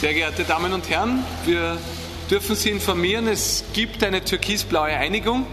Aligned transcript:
Sehr 0.00 0.14
geehrte 0.14 0.44
Damen 0.44 0.72
und 0.72 0.88
Herren, 0.88 1.22
wir 1.44 1.76
dürfen 2.30 2.56
Sie 2.56 2.70
informieren, 2.70 3.28
es 3.28 3.64
gibt 3.74 4.02
eine 4.02 4.24
türkisblaue 4.24 4.88
Einigung. 4.88 5.44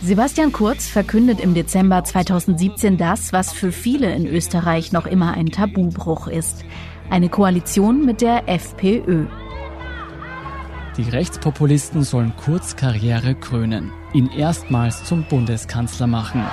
Sebastian 0.00 0.52
Kurz 0.52 0.86
verkündet 0.86 1.40
im 1.40 1.54
Dezember 1.54 2.04
2017 2.04 2.98
das, 2.98 3.32
was 3.32 3.52
für 3.52 3.72
viele 3.72 4.14
in 4.14 4.28
Österreich 4.28 4.92
noch 4.92 5.06
immer 5.06 5.32
ein 5.32 5.46
Tabubruch 5.46 6.28
ist. 6.28 6.64
Eine 7.10 7.28
Koalition 7.30 8.06
mit 8.06 8.20
der 8.20 8.48
FPÖ. 8.48 9.26
Die 10.96 11.10
Rechtspopulisten 11.10 12.04
sollen 12.04 12.32
Kurz 12.36 12.76
Karriere 12.76 13.34
krönen, 13.34 13.90
ihn 14.12 14.30
erstmals 14.30 15.02
zum 15.02 15.24
Bundeskanzler 15.24 16.06
machen. 16.06 16.44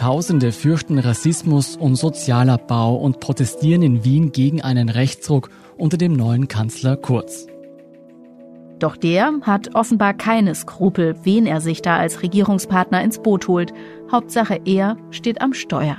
Tausende 0.00 0.50
fürchten 0.50 0.98
Rassismus 0.98 1.76
und 1.76 1.94
Sozialabbau 1.94 2.96
und 2.96 3.20
protestieren 3.20 3.82
in 3.82 4.02
Wien 4.02 4.32
gegen 4.32 4.62
einen 4.62 4.88
Rechtsruck 4.88 5.50
unter 5.76 5.98
dem 5.98 6.14
neuen 6.14 6.48
Kanzler 6.48 6.96
Kurz. 6.96 7.46
Doch 8.78 8.96
der 8.96 9.30
hat 9.42 9.74
offenbar 9.74 10.14
keine 10.14 10.54
Skrupel, 10.54 11.16
wen 11.24 11.44
er 11.44 11.60
sich 11.60 11.82
da 11.82 11.98
als 11.98 12.22
Regierungspartner 12.22 13.04
ins 13.04 13.18
Boot 13.18 13.46
holt. 13.46 13.74
Hauptsache 14.10 14.62
er 14.64 14.96
steht 15.10 15.42
am 15.42 15.52
Steuer. 15.52 15.98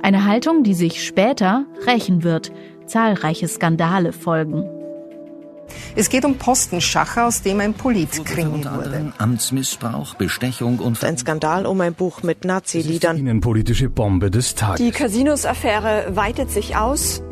Eine 0.00 0.24
Haltung, 0.24 0.62
die 0.62 0.74
sich 0.74 1.04
später 1.04 1.66
rächen 1.88 2.22
wird. 2.22 2.52
Zahlreiche 2.86 3.48
Skandale 3.48 4.12
folgen. 4.12 4.62
Es 5.96 6.08
geht 6.08 6.24
um 6.24 6.36
Postenschacher, 6.36 7.26
aus 7.26 7.42
dem 7.42 7.60
ein 7.60 7.74
Politkrimi 7.74 8.64
wurde. 8.64 9.12
Amtsmissbrauch, 9.18 10.14
Bestechung 10.14 10.78
und 10.78 11.02
ein 11.04 11.16
Skandal 11.16 11.66
um 11.66 11.80
ein 11.80 11.94
Buch 11.94 12.22
mit 12.22 12.44
Nazi-Liedern. 12.44 13.16
Die 13.16 13.22
innenpolitische 13.22 13.88
Bombe 13.88 14.30
des 14.30 14.54
Tages. 14.54 14.84
Die 14.84 14.90
Casinos-Affäre 14.90 16.16
weitet 16.16 16.50
sich 16.50 16.76
aus. 16.76 17.22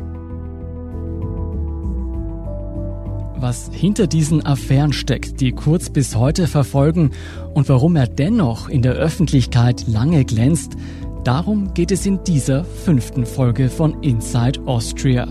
Was 3.35 3.69
hinter 3.73 4.07
diesen 4.07 4.45
Affären 4.45 4.93
steckt, 4.93 5.41
die 5.41 5.51
Kurz 5.51 5.89
bis 5.89 6.15
heute 6.15 6.47
verfolgen 6.47 7.11
und 7.53 7.67
warum 7.67 7.97
er 7.97 8.07
dennoch 8.07 8.69
in 8.69 8.81
der 8.81 8.93
Öffentlichkeit 8.93 9.85
lange 9.85 10.23
glänzt, 10.23 10.77
darum 11.25 11.73
geht 11.73 11.91
es 11.91 12.05
in 12.05 12.23
dieser 12.23 12.63
fünften 12.63 13.25
Folge 13.25 13.69
von 13.69 14.01
Inside 14.01 14.61
Austria. 14.65 15.27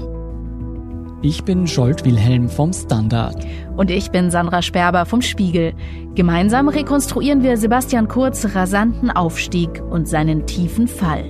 Ich 1.25 1.45
bin 1.45 1.69
Scholt 1.69 2.05
Wilhelm 2.05 2.48
vom 2.48 2.73
Standard. 2.73 3.37
Und 3.77 3.92
ich 3.92 4.11
bin 4.11 4.33
Sandra 4.33 4.61
Sperber 4.61 5.06
vom 5.06 5.23
Spiegel. 5.23 5.73
Gemeinsam 6.17 6.67
rekonstruieren 6.67 7.45
wir 7.45 7.56
Sebastian 7.56 8.09
Kurz 8.09 8.56
rasanten 8.56 9.09
Aufstieg 9.09 9.81
und 9.89 10.09
seinen 10.09 10.47
tiefen 10.47 10.89
Fall. 10.89 11.25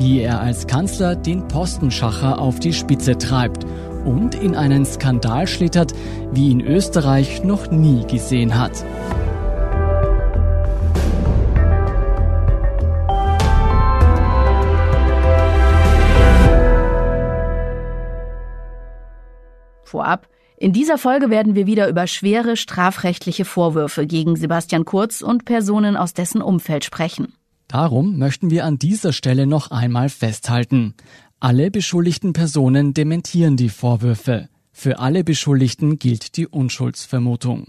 Wie 0.00 0.18
er 0.18 0.40
als 0.40 0.66
Kanzler 0.66 1.14
den 1.14 1.46
Postenschacher 1.46 2.40
auf 2.40 2.58
die 2.58 2.72
Spitze 2.72 3.16
treibt 3.16 3.64
und 4.04 4.34
in 4.34 4.56
einen 4.56 4.84
Skandal 4.84 5.46
schlittert, 5.46 5.92
wie 6.32 6.48
ihn 6.48 6.60
Österreich 6.60 7.44
noch 7.44 7.70
nie 7.70 8.04
gesehen 8.08 8.58
hat. 8.58 8.84
Vorab, 19.92 20.26
in 20.56 20.72
dieser 20.72 20.96
Folge 20.96 21.28
werden 21.28 21.54
wir 21.54 21.66
wieder 21.66 21.86
über 21.88 22.06
schwere 22.06 22.56
strafrechtliche 22.56 23.44
Vorwürfe 23.44 24.06
gegen 24.06 24.36
Sebastian 24.36 24.86
Kurz 24.86 25.20
und 25.20 25.44
Personen 25.44 25.96
aus 25.96 26.14
dessen 26.14 26.40
Umfeld 26.40 26.84
sprechen. 26.84 27.34
Darum 27.68 28.16
möchten 28.16 28.50
wir 28.50 28.64
an 28.64 28.78
dieser 28.78 29.12
Stelle 29.12 29.46
noch 29.46 29.70
einmal 29.70 30.08
festhalten. 30.08 30.94
Alle 31.40 31.70
beschuldigten 31.70 32.32
Personen 32.32 32.94
dementieren 32.94 33.58
die 33.58 33.68
Vorwürfe. 33.68 34.48
Für 34.72 34.98
alle 34.98 35.24
Beschuldigten 35.24 35.98
gilt 35.98 36.38
die 36.38 36.46
Unschuldsvermutung. 36.46 37.66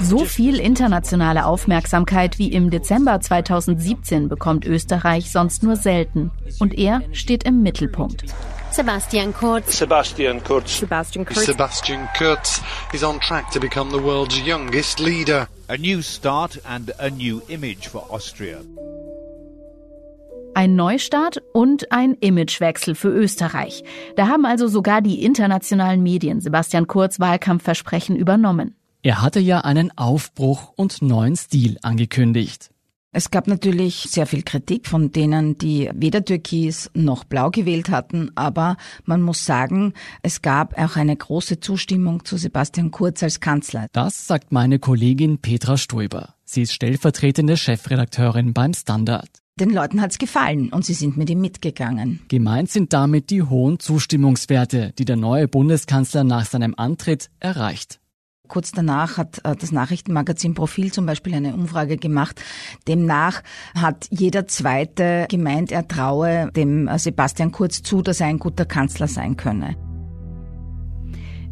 So 0.00 0.24
viel 0.26 0.60
internationale 0.60 1.46
Aufmerksamkeit 1.46 2.38
wie 2.38 2.52
im 2.52 2.68
Dezember 2.68 3.18
2017 3.22 4.28
bekommt 4.28 4.66
Österreich 4.66 5.30
sonst 5.30 5.62
nur 5.62 5.76
selten. 5.76 6.30
Und 6.58 6.76
er 6.76 7.00
steht 7.12 7.44
im 7.44 7.62
Mittelpunkt. 7.62 8.24
Sebastian 8.70 9.32
Kurz. 9.32 9.78
Sebastian 9.78 10.44
Kurz. 10.44 10.78
Sebastian 10.78 11.24
Kurz. 11.24 11.46
Sebastian 11.46 12.06
Kurz 12.18 12.60
is 12.92 13.02
on 13.02 13.18
track 13.20 13.50
to 13.50 13.60
become 13.60 13.90
the 13.90 14.04
world's 14.04 14.38
youngest 14.38 15.00
leader. 15.00 15.48
A 15.68 15.78
new 15.78 16.02
start 16.02 16.60
and 16.68 16.92
a 16.98 17.08
new 17.08 17.40
image 17.48 17.88
for 17.88 18.04
Austria. 18.10 18.58
Ein 20.58 20.74
Neustart 20.74 21.40
und 21.52 21.92
ein 21.92 22.14
Imagewechsel 22.14 22.96
für 22.96 23.10
Österreich. 23.10 23.84
Da 24.16 24.26
haben 24.26 24.44
also 24.44 24.66
sogar 24.66 25.02
die 25.02 25.22
internationalen 25.22 26.02
Medien 26.02 26.40
Sebastian 26.40 26.88
Kurz 26.88 27.20
Wahlkampfversprechen 27.20 28.16
übernommen. 28.16 28.74
Er 29.04 29.22
hatte 29.22 29.38
ja 29.38 29.60
einen 29.60 29.96
Aufbruch 29.96 30.72
und 30.74 31.00
neuen 31.00 31.36
Stil 31.36 31.78
angekündigt. 31.82 32.70
Es 33.12 33.30
gab 33.30 33.46
natürlich 33.46 34.08
sehr 34.10 34.26
viel 34.26 34.42
Kritik 34.42 34.88
von 34.88 35.12
denen, 35.12 35.58
die 35.58 35.90
weder 35.94 36.24
Türkis 36.24 36.90
noch 36.92 37.22
Blau 37.22 37.52
gewählt 37.52 37.88
hatten, 37.88 38.32
aber 38.34 38.76
man 39.04 39.22
muss 39.22 39.44
sagen, 39.44 39.94
es 40.24 40.42
gab 40.42 40.76
auch 40.76 40.96
eine 40.96 41.14
große 41.14 41.60
Zustimmung 41.60 42.24
zu 42.24 42.36
Sebastian 42.36 42.90
Kurz 42.90 43.22
als 43.22 43.38
Kanzler. 43.38 43.86
Das 43.92 44.26
sagt 44.26 44.50
meine 44.50 44.80
Kollegin 44.80 45.38
Petra 45.38 45.76
Stoiber. 45.76 46.34
Sie 46.44 46.62
ist 46.62 46.72
stellvertretende 46.72 47.56
Chefredakteurin 47.56 48.54
beim 48.54 48.74
Standard. 48.74 49.28
Den 49.58 49.70
Leuten 49.70 50.00
hat's 50.00 50.18
gefallen 50.18 50.68
und 50.68 50.84
sie 50.84 50.94
sind 50.94 51.16
mit 51.16 51.28
ihm 51.30 51.40
mitgegangen. 51.40 52.20
Gemeint 52.28 52.70
sind 52.70 52.92
damit 52.92 53.30
die 53.30 53.42
hohen 53.42 53.80
Zustimmungswerte, 53.80 54.92
die 54.96 55.04
der 55.04 55.16
neue 55.16 55.48
Bundeskanzler 55.48 56.22
nach 56.22 56.46
seinem 56.46 56.74
Antritt 56.76 57.28
erreicht. 57.40 57.98
Kurz 58.46 58.70
danach 58.70 59.18
hat 59.18 59.40
äh, 59.44 59.56
das 59.56 59.72
Nachrichtenmagazin 59.72 60.54
Profil 60.54 60.92
zum 60.92 61.06
Beispiel 61.06 61.34
eine 61.34 61.54
Umfrage 61.54 61.96
gemacht. 61.96 62.40
Demnach 62.86 63.42
hat 63.74 64.06
jeder 64.10 64.46
Zweite 64.46 65.26
gemeint, 65.28 65.72
er 65.72 65.88
traue 65.88 66.52
dem 66.54 66.86
äh, 66.86 66.96
Sebastian 66.96 67.50
Kurz 67.50 67.82
zu, 67.82 68.00
dass 68.00 68.20
er 68.20 68.28
ein 68.28 68.38
guter 68.38 68.64
Kanzler 68.64 69.08
sein 69.08 69.36
könne. 69.36 69.76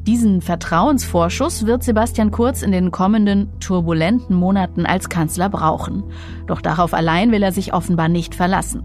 Diesen 0.07 0.41
Vertrauensvorschuss 0.41 1.67
wird 1.67 1.83
Sebastian 1.83 2.31
Kurz 2.31 2.63
in 2.63 2.71
den 2.71 2.93
kommenden 2.93 3.49
turbulenten 3.59 4.37
Monaten 4.37 4.87
als 4.87 5.09
Kanzler 5.09 5.49
brauchen. 5.49 6.05
Doch 6.47 6.61
darauf 6.61 6.95
allein 6.95 7.33
will 7.33 7.43
er 7.43 7.51
sich 7.51 7.75
offenbar 7.75 8.09
nicht 8.09 8.37
verlassen. 8.37 8.85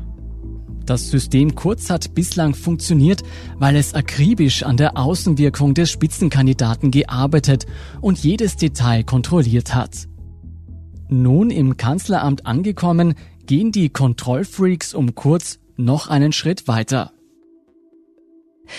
Das 0.84 1.12
System 1.12 1.54
Kurz 1.54 1.92
hat 1.92 2.16
bislang 2.16 2.56
funktioniert, 2.56 3.22
weil 3.60 3.76
es 3.76 3.94
akribisch 3.94 4.64
an 4.64 4.78
der 4.78 4.98
Außenwirkung 4.98 5.76
des 5.76 5.92
Spitzenkandidaten 5.92 6.90
gearbeitet 6.90 7.68
und 8.02 8.18
jedes 8.18 8.56
Detail 8.56 9.04
kontrolliert 9.04 9.76
hat. 9.76 10.08
Nun 11.08 11.52
im 11.52 11.78
Kanzleramt 11.78 12.48
angekommen, 12.48 13.14
gehen 13.46 13.72
die 13.72 13.90
Kontrollfreaks 13.90 14.96
um 14.96 15.14
Kurz 15.14 15.60
noch 15.78 16.08
einen 16.08 16.32
Schritt 16.32 16.68
weiter. 16.68 17.12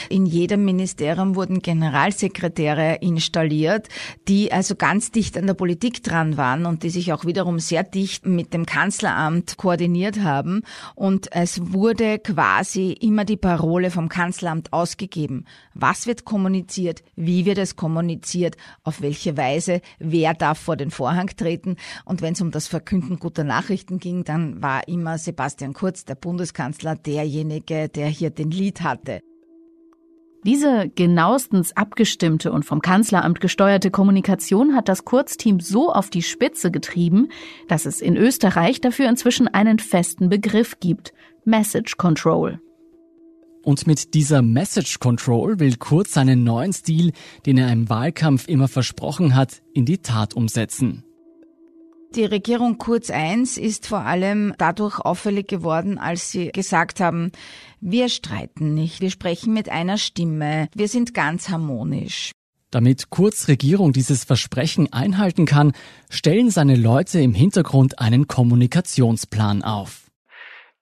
In 0.08 0.26
jedem 0.26 0.64
Ministerium 0.64 1.36
wurden 1.36 1.60
Generalsekretäre 1.60 2.98
installiert, 3.00 3.88
die 4.28 4.52
also 4.52 4.74
ganz 4.74 5.10
dicht 5.10 5.36
an 5.36 5.46
der 5.46 5.54
Politik 5.54 6.02
dran 6.02 6.36
waren 6.36 6.66
und 6.66 6.82
die 6.82 6.90
sich 6.90 7.12
auch 7.12 7.24
wiederum 7.24 7.58
sehr 7.58 7.82
dicht 7.82 8.26
mit 8.26 8.54
dem 8.54 8.66
Kanzleramt 8.66 9.56
koordiniert 9.56 10.20
haben. 10.20 10.62
Und 10.94 11.32
es 11.32 11.72
wurde 11.72 12.18
quasi 12.18 12.92
immer 12.92 13.24
die 13.24 13.36
Parole 13.36 13.90
vom 13.90 14.08
Kanzleramt 14.08 14.72
ausgegeben. 14.72 15.44
Was 15.74 16.06
wird 16.06 16.24
kommuniziert? 16.24 17.02
Wie 17.16 17.44
wird 17.44 17.58
es 17.58 17.76
kommuniziert? 17.76 18.56
Auf 18.84 19.02
welche 19.02 19.36
Weise? 19.36 19.80
Wer 19.98 20.34
darf 20.34 20.58
vor 20.58 20.76
den 20.76 20.90
Vorhang 20.90 21.28
treten? 21.28 21.76
Und 22.04 22.22
wenn 22.22 22.34
es 22.34 22.40
um 22.40 22.50
das 22.50 22.68
Verkünden 22.68 23.18
guter 23.18 23.44
Nachrichten 23.44 23.98
ging, 23.98 24.24
dann 24.24 24.62
war 24.62 24.86
immer 24.88 25.18
Sebastian 25.18 25.72
Kurz, 25.72 26.04
der 26.04 26.14
Bundeskanzler, 26.14 26.96
derjenige, 26.96 27.88
der 27.88 28.08
hier 28.08 28.30
den 28.30 28.50
Lied 28.50 28.82
hatte. 28.82 29.20
Diese 30.44 30.90
genauestens 30.92 31.76
abgestimmte 31.76 32.50
und 32.50 32.64
vom 32.64 32.82
Kanzleramt 32.82 33.40
gesteuerte 33.40 33.92
Kommunikation 33.92 34.74
hat 34.74 34.88
das 34.88 35.04
Kurzteam 35.04 35.60
so 35.60 35.92
auf 35.92 36.10
die 36.10 36.22
Spitze 36.22 36.72
getrieben, 36.72 37.28
dass 37.68 37.86
es 37.86 38.00
in 38.00 38.16
Österreich 38.16 38.80
dafür 38.80 39.08
inzwischen 39.08 39.46
einen 39.46 39.78
festen 39.78 40.28
Begriff 40.28 40.80
gibt. 40.80 41.12
Message 41.44 41.96
Control. 41.96 42.60
Und 43.62 43.86
mit 43.86 44.14
dieser 44.14 44.42
Message 44.42 44.98
Control 44.98 45.60
will 45.60 45.76
Kurz 45.76 46.12
seinen 46.12 46.42
neuen 46.42 46.72
Stil, 46.72 47.12
den 47.46 47.58
er 47.58 47.72
im 47.72 47.88
Wahlkampf 47.88 48.48
immer 48.48 48.66
versprochen 48.66 49.36
hat, 49.36 49.62
in 49.72 49.84
die 49.84 49.98
Tat 49.98 50.34
umsetzen. 50.34 51.04
Die 52.14 52.26
Regierung 52.26 52.76
Kurz 52.76 53.08
I 53.08 53.42
ist 53.56 53.86
vor 53.86 54.00
allem 54.00 54.52
dadurch 54.58 54.98
auffällig 54.98 55.48
geworden, 55.48 55.96
als 55.96 56.30
sie 56.30 56.48
gesagt 56.48 57.00
haben, 57.00 57.32
wir 57.80 58.10
streiten 58.10 58.74
nicht, 58.74 59.00
wir 59.00 59.10
sprechen 59.10 59.54
mit 59.54 59.70
einer 59.70 59.96
Stimme, 59.96 60.68
wir 60.74 60.88
sind 60.88 61.14
ganz 61.14 61.48
harmonisch. 61.48 62.32
Damit 62.70 63.08
Kurz 63.08 63.48
Regierung 63.48 63.94
dieses 63.94 64.24
Versprechen 64.24 64.92
einhalten 64.92 65.46
kann, 65.46 65.72
stellen 66.10 66.50
seine 66.50 66.76
Leute 66.76 67.18
im 67.18 67.32
Hintergrund 67.32 67.98
einen 67.98 68.28
Kommunikationsplan 68.28 69.62
auf. 69.62 70.11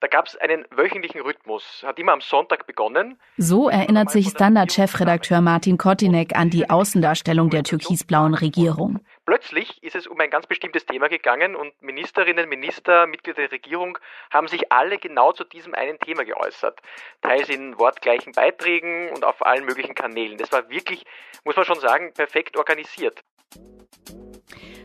Da 0.00 0.08
gab 0.08 0.26
es 0.26 0.37
einen 0.37 0.64
wöchentlichen 0.70 1.20
Rhythmus, 1.20 1.82
hat 1.87 1.99
immer 1.99 2.12
am 2.12 2.23
Sonntag 2.23 2.67
begonnen. 2.67 3.20
So 3.37 3.69
erinnert 3.69 4.11
sich 4.11 4.29
Standard-Chefredakteur 4.29 5.43
Martin 5.43 5.76
Kotinek 5.76 6.35
an 6.35 6.49
die 6.49 6.70
Außendarstellung 6.70 7.50
der 7.50 7.64
türkisblauen 7.64 8.32
Regierung. 8.32 9.00
Plötzlich 9.26 9.82
ist 9.82 9.94
es 9.94 10.06
um 10.06 10.19
ein 10.19 10.31
ganz 10.31 10.47
bestimmtes 10.47 10.87
Thema 10.87 11.08
gegangen 11.08 11.55
und 11.55 11.70
Ministerinnen, 11.82 12.49
Minister, 12.49 13.06
Mitglieder 13.06 13.43
der 13.43 13.52
Regierung 13.52 13.99
haben 14.32 14.49
sich 14.49 14.73
alle 14.73 14.97
genau 14.97 15.32
zu 15.32 15.44
diesem 15.44 15.75
einen 15.75 15.99
Thema 15.99 16.25
geäußert. 16.25 16.81
Teils 17.20 17.50
in 17.50 17.79
wortgleichen 17.79 18.32
Beiträgen 18.32 19.11
und 19.11 19.23
auf 19.23 19.44
allen 19.44 19.67
möglichen 19.67 19.94
Kanälen. 19.94 20.38
Das 20.38 20.50
war 20.50 20.70
wirklich, 20.70 21.05
muss 21.44 21.56
man 21.56 21.67
schon 21.67 21.79
sagen, 21.79 22.14
perfekt 22.14 22.56
organisiert. 22.56 23.23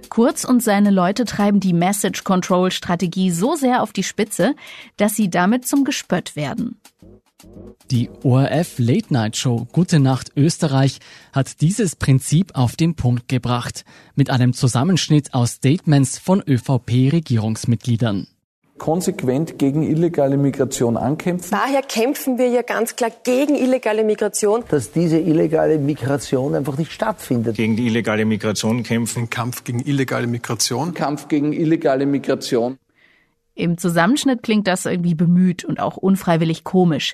Kurz 0.10 0.44
und 0.44 0.64
seine 0.64 0.92
Leute 0.92 1.26
treiben 1.26 1.60
die 1.60 1.74
Message 1.74 2.24
Control 2.24 2.72
Strategie 2.72 3.32
so 3.32 3.56
sehr 3.56 3.84
auf 3.84 3.94
die 3.94 4.04
Spitze, 4.04 4.56
dass 4.98 5.16
sie 5.16 5.30
damit 5.30 5.68
zum 5.68 5.84
Gespött 5.84 6.36
werden. 6.36 6.80
Die 7.92 8.10
ORF 8.24 8.80
Late 8.80 9.14
Night 9.14 9.38
Show 9.38 9.68
Gute 9.72 10.00
Nacht 10.00 10.32
Österreich 10.36 11.00
hat 11.34 11.62
dieses 11.62 11.96
Prinzip 11.96 12.56
auf 12.56 12.76
den 12.76 12.96
Punkt 12.96 13.28
gebracht, 13.28 13.86
mit 14.16 14.30
einem 14.30 14.54
Zusammenschnitt 14.54 15.34
aus 15.34 15.52
Statements 15.52 16.18
von 16.18 16.42
ÖVP-Regierungsmitgliedern 16.42 18.28
konsequent 18.78 19.58
gegen 19.58 19.84
illegale 19.84 20.38
Migration 20.38 20.98
ankämpfen. 20.98 21.50
Daher 21.52 21.82
kämpfen 21.82 22.38
wir 22.38 22.50
ja 22.50 22.62
ganz 22.62 22.96
klar 22.96 23.12
gegen 23.24 23.56
illegale 23.56 24.04
Migration. 24.04 24.64
Dass 24.70 24.92
diese 24.92 25.18
illegale 25.18 25.78
Migration 25.78 26.56
einfach 26.56 26.78
nicht 26.78 26.92
stattfindet. 26.92 27.56
Gegen 27.56 27.76
die 27.76 27.88
illegale 27.88 28.26
Migration 28.26 28.84
kämpfen. 28.84 29.30
Kampf 29.30 29.64
gegen 29.64 29.80
illegale 29.80 30.28
Migration. 30.28 30.94
Kampf 30.94 31.28
gegen 31.28 31.54
illegale 31.54 32.06
Migration. 32.06 32.78
Im 33.54 33.78
Zusammenschnitt 33.78 34.44
klingt 34.44 34.68
das 34.68 34.86
irgendwie 34.86 35.16
bemüht 35.16 35.64
und 35.64 35.80
auch 35.80 35.96
unfreiwillig 35.96 36.66
komisch. 36.66 37.14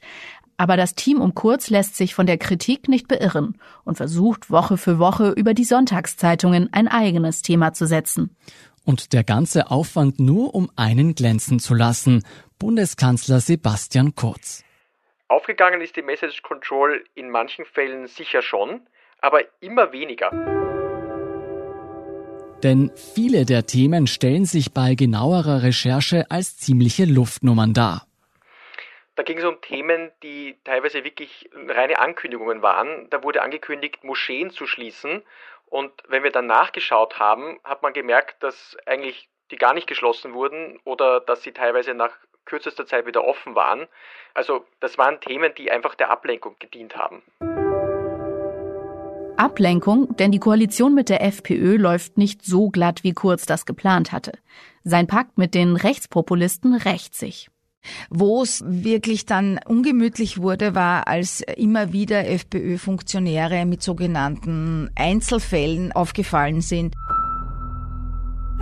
Aber 0.58 0.78
das 0.78 0.94
Team 0.94 1.22
um 1.22 1.34
Kurz 1.34 1.70
lässt 1.70 1.96
sich 1.96 2.14
von 2.14 2.28
der 2.28 2.38
Kritik 2.38 2.88
nicht 2.88 3.08
beirren 3.08 3.56
und 3.84 3.98
versucht 3.98 4.52
Woche 4.52 4.78
für 4.78 5.00
Woche 5.00 5.32
über 5.32 5.56
die 5.56 5.64
Sonntagszeitungen 5.64 6.70
ein 6.72 6.88
eigenes 6.88 7.42
Thema 7.42 7.74
zu 7.74 7.88
setzen. 7.88 8.36
Und 8.86 9.14
der 9.14 9.24
ganze 9.24 9.70
Aufwand 9.70 10.20
nur, 10.20 10.56
um 10.56 10.72
einen 10.76 11.16
glänzen 11.16 11.60
zu 11.60 11.74
lassen. 11.74 12.24
Bundeskanzler 12.60 13.40
Sebastian 13.40 14.16
Kurz. 14.16 14.64
Aufgegangen 15.28 15.82
ist 15.82 15.96
die 15.96 16.02
Message 16.02 16.42
Control 16.42 17.04
in 17.16 17.30
manchen 17.30 17.66
Fällen 17.66 18.08
sicher 18.08 18.42
schon, 18.42 18.82
aber 19.22 19.42
immer 19.62 19.92
weniger. 19.92 20.32
Denn 22.64 22.92
viele 22.96 23.46
der 23.46 23.66
Themen 23.66 24.08
stellen 24.08 24.46
sich 24.46 24.74
bei 24.74 24.94
genauerer 24.96 25.64
Recherche 25.64 26.30
als 26.30 26.58
ziemliche 26.58 27.06
Luftnummern 27.06 27.74
dar. 27.74 28.06
Da 29.16 29.24
ging 29.24 29.38
es 29.38 29.46
um 29.46 29.60
Themen, 29.62 30.12
die 30.24 30.58
teilweise 30.64 31.04
wirklich 31.04 31.50
reine 31.68 32.00
Ankündigungen 32.00 32.62
waren. 32.62 33.08
Da 33.10 33.24
wurde 33.24 33.42
angekündigt, 33.42 34.04
Moscheen 34.04 34.52
zu 34.52 34.68
schließen 34.68 35.24
und 35.72 35.92
wenn 36.10 36.24
wir 36.24 36.32
dann 36.32 36.48
nachgeschaut 36.48 37.18
haben, 37.18 37.58
hat 37.64 37.82
man 37.82 37.94
gemerkt, 37.94 38.44
dass 38.44 38.76
eigentlich 38.86 39.30
die 39.52 39.56
gar 39.56 39.74
nicht 39.74 39.88
geschlossen 39.88 40.34
wurden 40.34 40.80
oder 40.84 41.22
dass 41.22 41.44
sie 41.44 41.54
teilweise 41.54 41.94
nach 41.94 42.12
kürzester 42.44 42.86
Zeit 42.86 43.06
wieder 43.06 43.24
offen 43.24 43.56
waren. 43.56 43.88
Also 44.34 44.66
das 44.82 44.98
waren 44.98 45.22
Themen, 45.22 45.54
die 45.58 45.72
einfach 45.72 45.96
der 45.96 46.10
Ablenkung 46.10 46.58
gedient 46.60 46.98
haben. 46.98 47.24
Ablenkung, 49.38 50.16
denn 50.18 50.32
die 50.32 50.40
Koalition 50.40 50.94
mit 50.94 51.08
der 51.08 51.22
FPÖ 51.22 51.78
läuft 51.78 52.18
nicht 52.18 52.44
so 52.44 52.70
glatt, 52.70 53.04
wie 53.04 53.14
Kurz 53.14 53.46
das 53.46 53.66
geplant 53.66 54.12
hatte. 54.12 54.34
Sein 54.84 55.08
Pakt 55.08 55.38
mit 55.38 55.56
den 55.56 55.78
Rechtspopulisten 55.78 56.76
rächt 56.76 57.16
sich. 57.16 57.51
Wo 58.10 58.44
es 58.44 58.64
wirklich 58.66 59.26
dann 59.26 59.60
ungemütlich 59.66 60.42
wurde, 60.42 60.76
war, 60.76 61.08
als 61.08 61.42
immer 61.42 61.94
wieder 61.94 62.28
FPÖ-Funktionäre 62.28 63.66
mit 63.66 63.82
sogenannten 63.82 64.90
Einzelfällen 64.96 65.92
aufgefallen 65.92 66.62
sind. 66.62 66.96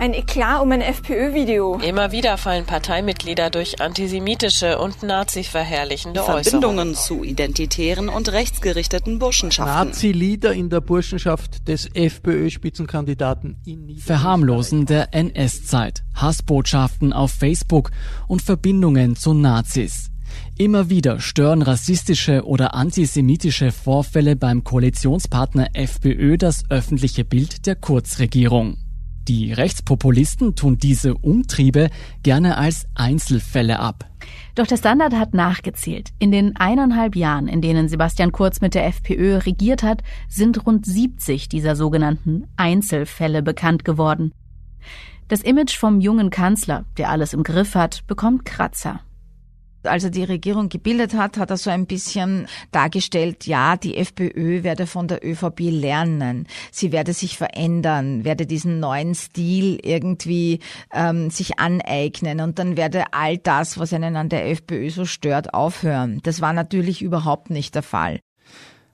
Ein 0.00 0.14
Eklat 0.14 0.62
um 0.62 0.72
ein 0.72 0.80
FPÖ-Video. 0.80 1.78
Immer 1.86 2.10
wieder 2.10 2.38
fallen 2.38 2.64
Parteimitglieder 2.64 3.50
durch 3.50 3.82
antisemitische 3.82 4.78
und 4.78 5.02
nazi-verherrlichende 5.02 6.22
Verbindungen 6.22 6.92
Äußerungen. 6.92 6.94
zu 6.94 7.22
identitären 7.22 8.08
und 8.08 8.32
rechtsgerichteten 8.32 9.18
Burschenschaften. 9.18 9.88
Nazi-Lieder 9.90 10.54
in 10.54 10.70
der 10.70 10.80
Burschenschaft 10.80 11.68
des 11.68 11.86
FPÖ-Spitzenkandidaten 11.94 13.58
in 13.66 13.98
Verharmlosen 13.98 14.86
der 14.86 15.12
NS-Zeit, 15.12 16.02
Hassbotschaften 16.14 17.12
auf 17.12 17.32
Facebook 17.32 17.90
und 18.26 18.40
Verbindungen 18.40 19.16
zu 19.16 19.34
Nazis. 19.34 20.10
Immer 20.56 20.88
wieder 20.88 21.20
stören 21.20 21.60
rassistische 21.60 22.46
oder 22.46 22.72
antisemitische 22.72 23.70
Vorfälle 23.70 24.34
beim 24.34 24.64
Koalitionspartner 24.64 25.68
FPÖ 25.74 26.38
das 26.38 26.64
öffentliche 26.70 27.26
Bild 27.26 27.66
der 27.66 27.76
Kurzregierung. 27.76 28.78
Die 29.30 29.52
Rechtspopulisten 29.52 30.56
tun 30.56 30.76
diese 30.76 31.14
Umtriebe 31.14 31.90
gerne 32.24 32.56
als 32.56 32.86
Einzelfälle 32.96 33.78
ab. 33.78 34.10
Doch 34.56 34.66
der 34.66 34.76
Standard 34.76 35.14
hat 35.14 35.34
nachgezählt. 35.34 36.08
In 36.18 36.32
den 36.32 36.56
eineinhalb 36.56 37.14
Jahren, 37.14 37.46
in 37.46 37.60
denen 37.60 37.88
Sebastian 37.88 38.32
Kurz 38.32 38.60
mit 38.60 38.74
der 38.74 38.86
FPÖ 38.86 39.36
regiert 39.36 39.84
hat, 39.84 40.02
sind 40.28 40.66
rund 40.66 40.84
70 40.84 41.48
dieser 41.48 41.76
sogenannten 41.76 42.48
Einzelfälle 42.56 43.40
bekannt 43.40 43.84
geworden. 43.84 44.32
Das 45.28 45.42
Image 45.42 45.76
vom 45.76 46.00
jungen 46.00 46.30
Kanzler, 46.30 46.84
der 46.98 47.10
alles 47.10 47.32
im 47.32 47.44
Griff 47.44 47.76
hat, 47.76 48.04
bekommt 48.08 48.44
Kratzer. 48.44 48.98
Als 49.82 50.04
er 50.04 50.10
die 50.10 50.24
Regierung 50.24 50.68
gebildet 50.68 51.14
hat, 51.14 51.38
hat 51.38 51.50
er 51.50 51.56
so 51.56 51.70
ein 51.70 51.86
bisschen 51.86 52.46
dargestellt, 52.70 53.46
ja, 53.46 53.76
die 53.76 53.96
FPÖ 53.96 54.62
werde 54.62 54.86
von 54.86 55.08
der 55.08 55.24
ÖVP 55.26 55.60
lernen. 55.70 56.46
Sie 56.70 56.92
werde 56.92 57.14
sich 57.14 57.38
verändern, 57.38 58.24
werde 58.24 58.46
diesen 58.46 58.78
neuen 58.80 59.14
Stil 59.14 59.78
irgendwie 59.82 60.60
ähm, 60.92 61.30
sich 61.30 61.58
aneignen 61.58 62.40
und 62.40 62.58
dann 62.58 62.76
werde 62.76 63.12
all 63.12 63.38
das, 63.38 63.78
was 63.78 63.92
einen 63.92 64.16
an 64.16 64.28
der 64.28 64.50
FPÖ 64.50 64.90
so 64.90 65.04
stört, 65.06 65.54
aufhören. 65.54 66.20
Das 66.24 66.40
war 66.40 66.52
natürlich 66.52 67.00
überhaupt 67.00 67.50
nicht 67.50 67.74
der 67.74 67.82
Fall. 67.82 68.20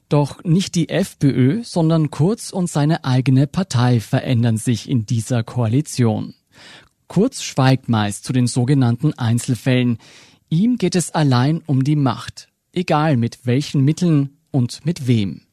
Doch 0.08 0.44
nicht 0.44 0.76
die 0.76 0.88
FPÖ, 0.88 1.64
sondern 1.64 2.10
Kurz 2.10 2.50
und 2.50 2.70
seine 2.70 3.04
eigene 3.04 3.48
Partei 3.48 3.98
verändern 3.98 4.56
sich 4.56 4.88
in 4.88 5.04
dieser 5.04 5.42
Koalition. 5.42 6.34
Kurz 7.08 7.42
schweigt 7.42 7.88
meist 7.88 8.24
zu 8.24 8.32
den 8.32 8.46
sogenannten 8.46 9.14
Einzelfällen. 9.14 9.98
Ihm 10.48 10.76
geht 10.78 10.94
es 10.94 11.10
allein 11.10 11.62
um 11.66 11.82
die 11.82 11.96
Macht, 11.96 12.48
egal 12.72 13.16
mit 13.16 13.46
welchen 13.46 13.84
Mitteln 13.84 14.38
und 14.52 14.86
mit 14.86 15.08
wem. 15.08 15.45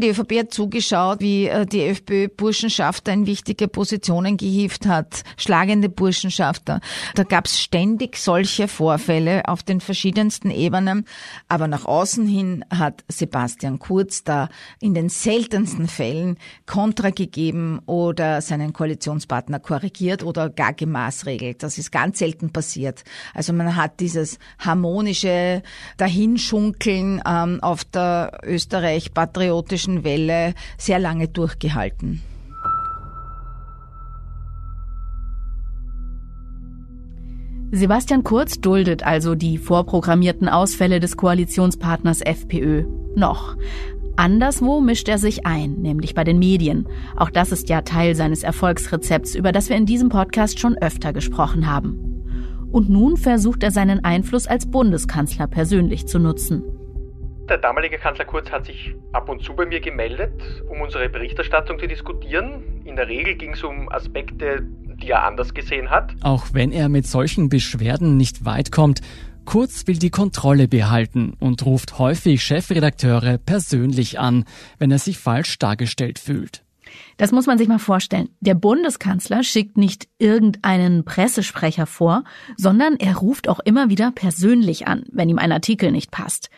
Die 0.00 0.08
ÖVP 0.08 0.38
hat 0.38 0.54
zugeschaut, 0.54 1.20
wie 1.20 1.46
äh, 1.46 1.66
die 1.66 1.82
FPÖ-Burschenschafter 1.82 3.12
in 3.12 3.26
wichtige 3.26 3.68
Positionen 3.68 4.38
gehievt 4.38 4.86
hat, 4.86 5.24
schlagende 5.36 5.90
Burschenschafter. 5.90 6.80
Da 7.16 7.22
gab 7.24 7.44
es 7.44 7.60
ständig 7.60 8.16
solche 8.16 8.66
Vorfälle 8.66 9.46
auf 9.46 9.62
den 9.62 9.80
verschiedensten 9.82 10.50
Ebenen. 10.50 11.04
Aber 11.48 11.68
nach 11.68 11.84
außen 11.84 12.26
hin 12.26 12.64
hat 12.70 13.04
Sebastian 13.08 13.78
Kurz 13.78 14.24
da 14.24 14.48
in 14.80 14.94
den 14.94 15.10
seltensten 15.10 15.86
Fällen 15.86 16.38
Kontra 16.64 17.10
gegeben 17.10 17.80
oder 17.84 18.40
seinen 18.40 18.72
Koalitionspartner 18.72 19.60
korrigiert 19.60 20.22
oder 20.22 20.48
gar 20.48 20.72
gemaßregelt. 20.72 21.62
Das 21.62 21.76
ist 21.76 21.92
ganz 21.92 22.20
selten 22.20 22.52
passiert. 22.52 23.04
Also 23.34 23.52
man 23.52 23.76
hat 23.76 24.00
dieses 24.00 24.38
harmonische 24.58 25.62
Dahinschunkeln 25.98 27.20
ähm, 27.26 27.58
auf 27.60 27.84
der 27.84 28.40
österreich-patriotischen 28.44 29.89
Welle 30.04 30.54
sehr 30.78 30.98
lange 30.98 31.28
durchgehalten. 31.28 32.22
Sebastian 37.72 38.24
Kurz 38.24 38.60
duldet 38.60 39.04
also 39.04 39.36
die 39.36 39.56
vorprogrammierten 39.56 40.48
Ausfälle 40.48 40.98
des 40.98 41.16
Koalitionspartners 41.16 42.20
FPÖ. 42.20 42.84
Noch. 43.14 43.56
Anderswo 44.16 44.80
mischt 44.80 45.08
er 45.08 45.18
sich 45.18 45.46
ein, 45.46 45.74
nämlich 45.80 46.14
bei 46.14 46.24
den 46.24 46.40
Medien. 46.40 46.88
Auch 47.16 47.30
das 47.30 47.52
ist 47.52 47.68
ja 47.68 47.82
Teil 47.82 48.16
seines 48.16 48.42
Erfolgsrezepts, 48.42 49.36
über 49.36 49.52
das 49.52 49.68
wir 49.68 49.76
in 49.76 49.86
diesem 49.86 50.08
Podcast 50.08 50.58
schon 50.58 50.76
öfter 50.78 51.12
gesprochen 51.12 51.70
haben. 51.70 52.68
Und 52.72 52.90
nun 52.90 53.16
versucht 53.16 53.62
er 53.62 53.70
seinen 53.70 54.04
Einfluss 54.04 54.48
als 54.48 54.66
Bundeskanzler 54.66 55.46
persönlich 55.46 56.08
zu 56.08 56.18
nutzen. 56.18 56.64
Der 57.50 57.58
damalige 57.58 57.98
Kanzler 57.98 58.26
Kurz 58.26 58.48
hat 58.52 58.66
sich 58.66 58.94
ab 59.12 59.28
und 59.28 59.42
zu 59.42 59.54
bei 59.54 59.66
mir 59.66 59.80
gemeldet, 59.80 60.32
um 60.70 60.80
unsere 60.80 61.08
Berichterstattung 61.08 61.80
zu 61.80 61.88
diskutieren. 61.88 62.80
In 62.84 62.94
der 62.94 63.08
Regel 63.08 63.34
ging 63.34 63.54
es 63.54 63.64
um 63.64 63.90
Aspekte, 63.90 64.62
die 64.62 65.10
er 65.10 65.24
anders 65.24 65.52
gesehen 65.52 65.90
hat. 65.90 66.14
Auch 66.22 66.46
wenn 66.52 66.70
er 66.70 66.88
mit 66.88 67.08
solchen 67.08 67.48
Beschwerden 67.48 68.16
nicht 68.16 68.44
weit 68.44 68.70
kommt, 68.70 69.00
Kurz 69.46 69.88
will 69.88 69.98
die 69.98 70.10
Kontrolle 70.10 70.68
behalten 70.68 71.32
und 71.40 71.66
ruft 71.66 71.98
häufig 71.98 72.44
Chefredakteure 72.44 73.38
persönlich 73.38 74.20
an, 74.20 74.44
wenn 74.78 74.92
er 74.92 74.98
sich 74.98 75.18
falsch 75.18 75.58
dargestellt 75.58 76.20
fühlt. 76.20 76.62
Das 77.16 77.32
muss 77.32 77.46
man 77.46 77.58
sich 77.58 77.66
mal 77.66 77.78
vorstellen. 77.78 78.28
Der 78.40 78.54
Bundeskanzler 78.54 79.42
schickt 79.42 79.76
nicht 79.76 80.08
irgendeinen 80.18 81.04
Pressesprecher 81.04 81.86
vor, 81.86 82.22
sondern 82.56 82.94
er 82.96 83.16
ruft 83.16 83.48
auch 83.48 83.60
immer 83.60 83.88
wieder 83.88 84.12
persönlich 84.12 84.86
an, 84.86 85.04
wenn 85.10 85.28
ihm 85.28 85.38
ein 85.38 85.52
Artikel 85.52 85.90
nicht 85.90 86.12
passt. 86.12 86.50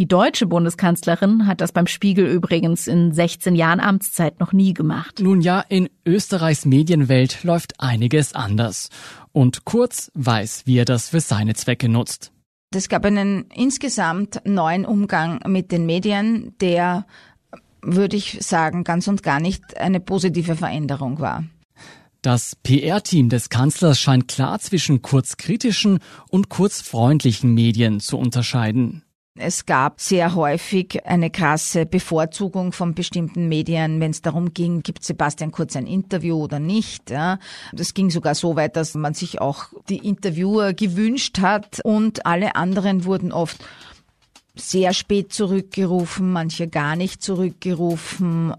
Die 0.00 0.08
deutsche 0.08 0.46
Bundeskanzlerin 0.46 1.46
hat 1.46 1.60
das 1.60 1.72
beim 1.72 1.86
Spiegel 1.86 2.26
übrigens 2.26 2.86
in 2.86 3.12
16 3.12 3.54
Jahren 3.54 3.80
Amtszeit 3.80 4.40
noch 4.40 4.54
nie 4.54 4.72
gemacht. 4.72 5.20
Nun 5.20 5.42
ja, 5.42 5.60
in 5.60 5.90
Österreichs 6.06 6.64
Medienwelt 6.64 7.44
läuft 7.44 7.78
einiges 7.80 8.34
anders. 8.34 8.88
Und 9.32 9.66
Kurz 9.66 10.10
weiß, 10.14 10.62
wie 10.64 10.78
er 10.78 10.86
das 10.86 11.10
für 11.10 11.20
seine 11.20 11.52
Zwecke 11.52 11.90
nutzt. 11.90 12.32
Es 12.74 12.88
gab 12.88 13.04
einen 13.04 13.44
insgesamt 13.54 14.40
neuen 14.46 14.86
Umgang 14.86 15.40
mit 15.46 15.70
den 15.70 15.84
Medien, 15.84 16.54
der, 16.62 17.04
würde 17.82 18.16
ich 18.16 18.38
sagen, 18.40 18.84
ganz 18.84 19.06
und 19.06 19.22
gar 19.22 19.38
nicht 19.38 19.76
eine 19.76 20.00
positive 20.00 20.56
Veränderung 20.56 21.20
war. 21.20 21.44
Das 22.22 22.56
PR-Team 22.62 23.28
des 23.28 23.50
Kanzlers 23.50 24.00
scheint 24.00 24.28
klar 24.28 24.60
zwischen 24.60 25.02
kurzkritischen 25.02 25.98
und 26.30 26.48
kurzfreundlichen 26.48 27.52
Medien 27.52 28.00
zu 28.00 28.16
unterscheiden. 28.16 29.02
Es 29.42 29.64
gab 29.64 30.00
sehr 30.00 30.34
häufig 30.34 31.06
eine 31.06 31.30
krasse 31.30 31.86
Bevorzugung 31.86 32.72
von 32.72 32.94
bestimmten 32.94 33.48
Medien, 33.48 33.98
wenn 33.98 34.10
es 34.10 34.20
darum 34.20 34.52
ging, 34.52 34.82
gibt 34.82 35.02
Sebastian 35.02 35.50
Kurz 35.50 35.76
ein 35.76 35.86
Interview 35.86 36.36
oder 36.36 36.58
nicht. 36.58 37.08
Ja. 37.08 37.38
Das 37.72 37.94
ging 37.94 38.10
sogar 38.10 38.34
so 38.34 38.56
weit, 38.56 38.76
dass 38.76 38.94
man 38.94 39.14
sich 39.14 39.40
auch 39.40 39.68
die 39.88 40.06
Interviewer 40.06 40.74
gewünscht 40.74 41.38
hat 41.40 41.80
und 41.84 42.26
alle 42.26 42.54
anderen 42.54 43.06
wurden 43.06 43.32
oft 43.32 43.64
sehr 44.54 44.92
spät 44.92 45.32
zurückgerufen, 45.32 46.32
manche 46.32 46.68
gar 46.68 46.94
nicht 46.94 47.22
zurückgerufen. 47.22 48.54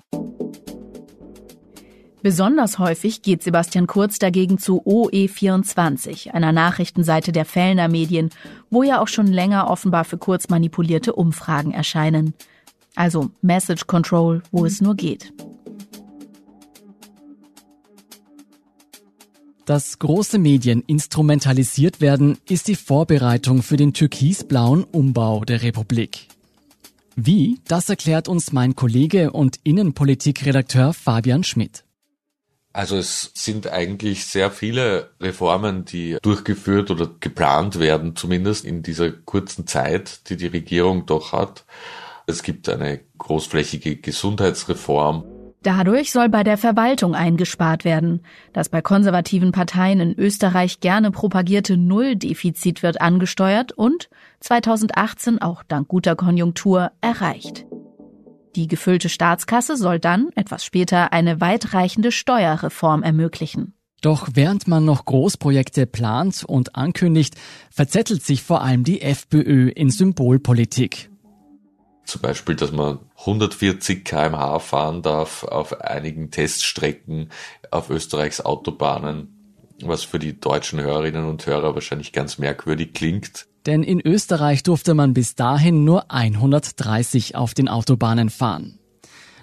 Besonders 2.22 2.78
häufig 2.78 3.24
geht 3.24 3.42
Sebastian 3.42 3.88
Kurz 3.88 4.20
dagegen 4.20 4.60
zu 4.60 4.84
OE24, 4.84 6.32
einer 6.32 6.52
Nachrichtenseite 6.52 7.32
der 7.32 7.46
Fellner 7.46 7.88
Medien, 7.88 8.30
wo 8.70 8.84
ja 8.84 9.02
auch 9.02 9.08
schon 9.08 9.26
länger 9.28 9.70
offenbar 9.70 10.06
für 10.06 10.20
Kurz 10.20 10.50
manipulierte 10.50 11.14
Umfragen 11.14 11.72
erscheinen. 11.72 12.36
Also 12.96 13.32
Message 13.42 13.88
Control, 13.88 14.44
wo 14.52 14.66
es 14.66 14.82
nur 14.82 14.96
geht. 14.96 15.34
Dass 19.66 19.98
große 20.00 20.38
Medien 20.38 20.84
instrumentalisiert 20.86 22.02
werden, 22.02 22.38
ist 22.48 22.68
die 22.68 22.76
Vorbereitung 22.76 23.64
für 23.64 23.78
den 23.78 23.94
türkisblauen 23.94 24.84
Umbau 24.84 25.44
der 25.46 25.64
Republik. 25.64 26.28
Wie, 27.16 27.60
das 27.68 27.90
erklärt 27.90 28.28
uns 28.28 28.52
mein 28.52 28.76
Kollege 28.76 29.32
und 29.32 29.60
Innenpolitikredakteur 29.64 30.94
Fabian 30.94 31.44
Schmidt. 31.44 31.84
Also 32.74 32.98
es 32.98 33.32
sind 33.34 33.68
eigentlich 33.68 34.26
sehr 34.26 34.50
viele 34.50 35.10
Reformen, 35.20 35.84
die 35.84 36.18
durchgeführt 36.22 36.90
oder 36.90 37.10
geplant 37.20 37.80
werden, 37.80 38.16
zumindest 38.16 38.64
in 38.64 38.82
dieser 38.82 39.12
kurzen 39.12 39.68
Zeit, 39.68 40.30
die 40.30 40.38
die 40.38 40.48
Regierung 40.48 41.06
doch 41.06 41.34
hat. 41.34 41.66
Es 42.28 42.44
gibt 42.44 42.70
eine 42.70 43.02
großflächige 43.18 43.98
Gesundheitsreform. 43.98 45.26
Dadurch 45.64 46.12
soll 46.12 46.30
bei 46.30 46.44
der 46.44 46.58
Verwaltung 46.58 47.14
eingespart 47.14 47.86
werden. 47.86 48.24
Das 48.52 48.70
bei 48.70 48.82
konservativen 48.82 49.52
Parteien 49.52 50.00
in 50.00 50.18
Österreich 50.18 50.80
gerne 50.80 51.12
propagierte 51.12 51.78
Nulldefizit 51.78 52.82
wird 52.82 53.00
angesteuert 53.00 53.72
und 53.72 54.10
2018 54.40 55.40
auch 55.40 55.62
dank 55.62 55.88
guter 55.88 56.16
Konjunktur 56.16 56.92
erreicht. 57.02 57.66
Die 58.56 58.68
gefüllte 58.68 59.08
Staatskasse 59.08 59.78
soll 59.78 60.00
dann, 60.00 60.30
etwas 60.36 60.66
später, 60.66 61.14
eine 61.14 61.40
weitreichende 61.40 62.12
Steuerreform 62.12 63.02
ermöglichen. 63.04 63.74
Doch 64.02 64.30
während 64.34 64.68
man 64.68 64.84
noch 64.84 65.06
Großprojekte 65.06 65.86
plant 65.86 66.44
und 66.44 66.76
ankündigt, 66.76 67.36
verzettelt 67.70 68.24
sich 68.24 68.42
vor 68.42 68.62
allem 68.62 68.84
die 68.84 69.02
FPÖ 69.02 69.70
in 69.70 69.90
Symbolpolitik. 69.90 71.12
Zum 72.04 72.22
Beispiel, 72.22 72.56
dass 72.56 72.72
man 72.72 73.00
140 73.20 74.04
kmh 74.04 74.60
fahren 74.60 75.02
darf 75.04 75.44
auf 75.44 75.80
einigen 75.80 76.32
Teststrecken 76.32 77.30
auf 77.70 77.90
Österreichs 77.90 78.42
Autobahnen, 78.42 79.70
was 79.82 80.04
für 80.04 80.20
die 80.20 80.40
deutschen 80.40 80.82
Hörerinnen 80.82 81.26
und 81.26 81.46
Hörer 81.46 81.76
wahrscheinlich 81.76 82.12
ganz 82.12 82.40
merkwürdig 82.40 82.94
klingt. 82.94 83.48
Denn 83.66 83.84
in 83.84 84.02
Österreich 84.02 84.64
durfte 84.64 84.94
man 84.94 85.14
bis 85.14 85.36
dahin 85.36 85.84
nur 85.84 86.12
130 86.12 87.36
auf 87.36 87.54
den 87.54 87.68
Autobahnen 87.68 88.30
fahren. 88.30 88.80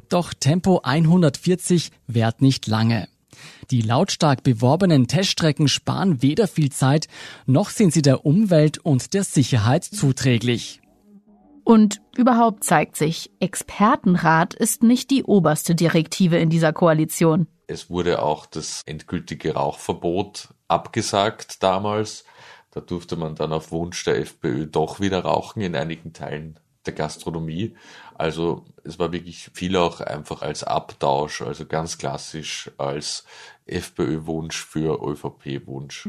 Doch 0.08 0.32
Tempo 0.34 0.80
140 0.82 1.90
währt 2.06 2.40
nicht 2.42 2.66
lange. 2.66 3.08
Die 3.70 3.82
lautstark 3.82 4.42
beworbenen 4.42 5.06
Teststrecken 5.06 5.68
sparen 5.68 6.22
weder 6.22 6.48
viel 6.48 6.70
Zeit, 6.70 7.06
noch 7.46 7.70
sind 7.70 7.92
sie 7.92 8.02
der 8.02 8.24
Umwelt 8.24 8.78
und 8.78 9.14
der 9.14 9.24
Sicherheit 9.24 9.84
zuträglich. 9.84 10.80
Und 11.64 12.00
überhaupt 12.16 12.64
zeigt 12.64 12.96
sich, 12.96 13.30
Expertenrat 13.40 14.54
ist 14.54 14.82
nicht 14.82 15.10
die 15.10 15.22
oberste 15.22 15.74
Direktive 15.74 16.38
in 16.38 16.48
dieser 16.48 16.72
Koalition. 16.72 17.46
Es 17.66 17.90
wurde 17.90 18.22
auch 18.22 18.46
das 18.46 18.82
endgültige 18.86 19.52
Rauchverbot 19.52 20.48
abgesagt 20.66 21.62
damals. 21.62 22.24
Da 22.78 22.84
durfte 22.84 23.16
man 23.16 23.34
dann 23.34 23.52
auf 23.52 23.72
Wunsch 23.72 24.04
der 24.04 24.20
FPÖ 24.20 24.66
doch 24.66 25.00
wieder 25.00 25.22
rauchen 25.22 25.62
in 25.62 25.74
einigen 25.74 26.12
Teilen 26.12 26.60
der 26.86 26.92
Gastronomie. 26.92 27.74
Also 28.14 28.66
es 28.84 29.00
war 29.00 29.10
wirklich 29.10 29.50
viel 29.52 29.76
auch 29.76 30.00
einfach 30.00 30.42
als 30.42 30.62
Abtausch, 30.62 31.42
also 31.42 31.66
ganz 31.66 31.98
klassisch 31.98 32.70
als 32.78 33.24
FPÖ-Wunsch 33.66 34.64
für 34.64 35.04
ÖVP-Wunsch. 35.04 36.08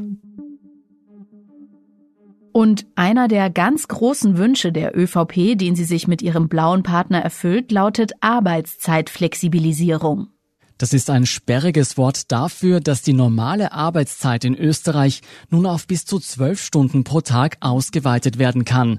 Und 2.52 2.86
einer 2.94 3.26
der 3.26 3.50
ganz 3.50 3.88
großen 3.88 4.38
Wünsche 4.38 4.70
der 4.70 4.96
ÖVP, 4.96 5.58
den 5.58 5.74
sie 5.74 5.82
sich 5.82 6.06
mit 6.06 6.22
ihrem 6.22 6.48
blauen 6.48 6.84
Partner 6.84 7.20
erfüllt, 7.20 7.72
lautet 7.72 8.12
Arbeitszeitflexibilisierung. 8.20 10.28
Das 10.80 10.94
ist 10.94 11.10
ein 11.10 11.26
sperriges 11.26 11.98
Wort 11.98 12.32
dafür, 12.32 12.80
dass 12.80 13.02
die 13.02 13.12
normale 13.12 13.72
Arbeitszeit 13.72 14.46
in 14.46 14.54
Österreich 14.54 15.20
nun 15.50 15.66
auf 15.66 15.86
bis 15.86 16.06
zu 16.06 16.18
zwölf 16.18 16.58
Stunden 16.58 17.04
pro 17.04 17.20
Tag 17.20 17.58
ausgeweitet 17.60 18.38
werden 18.38 18.64
kann. 18.64 18.98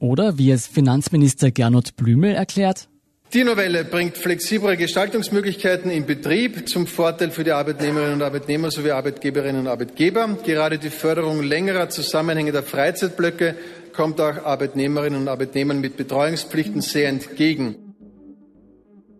Oder 0.00 0.36
wie 0.36 0.50
es 0.50 0.66
Finanzminister 0.66 1.52
Gernot 1.52 1.94
Blümel 1.94 2.34
erklärt, 2.34 2.88
die 3.34 3.44
Novelle 3.44 3.84
bringt 3.84 4.18
flexiblere 4.18 4.76
Gestaltungsmöglichkeiten 4.76 5.92
im 5.92 6.06
Betrieb 6.06 6.68
zum 6.68 6.88
Vorteil 6.88 7.30
für 7.30 7.44
die 7.44 7.52
Arbeitnehmerinnen 7.52 8.14
und 8.14 8.22
Arbeitnehmer 8.22 8.72
sowie 8.72 8.90
Arbeitgeberinnen 8.90 9.60
und 9.60 9.68
Arbeitgeber. 9.68 10.38
Gerade 10.44 10.78
die 10.78 10.90
Förderung 10.90 11.40
längerer 11.40 11.88
zusammenhängender 11.88 12.64
Freizeitblöcke 12.64 13.54
kommt 13.94 14.20
auch 14.20 14.44
Arbeitnehmerinnen 14.44 15.20
und 15.20 15.28
Arbeitnehmern 15.28 15.80
mit 15.80 15.96
Betreuungspflichten 15.96 16.80
sehr 16.80 17.08
entgegen. 17.08 17.81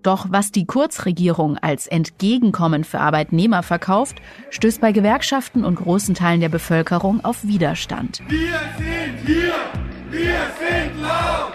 Doch 0.03 0.27
was 0.31 0.51
die 0.51 0.67
Kurzregierung 0.67 1.59
als 1.59 1.87
Entgegenkommen 1.87 2.85
für 2.85 3.01
Arbeitnehmer 3.01 3.63
verkauft, 3.63 4.17
stößt 4.51 4.81
bei 4.81 4.93
Gewerkschaften 4.93 5.65
und 5.65 5.77
großen 5.77 6.15
Teilen 6.15 6.41
der 6.41 6.49
Bevölkerung 6.49 7.25
auf 7.25 7.45
Widerstand. 7.45 8.21
Wir 8.29 8.61
sind 8.79 9.27
hier, 9.27 9.55
wir 10.11 10.41
sind 10.59 11.01
laut, 11.01 11.53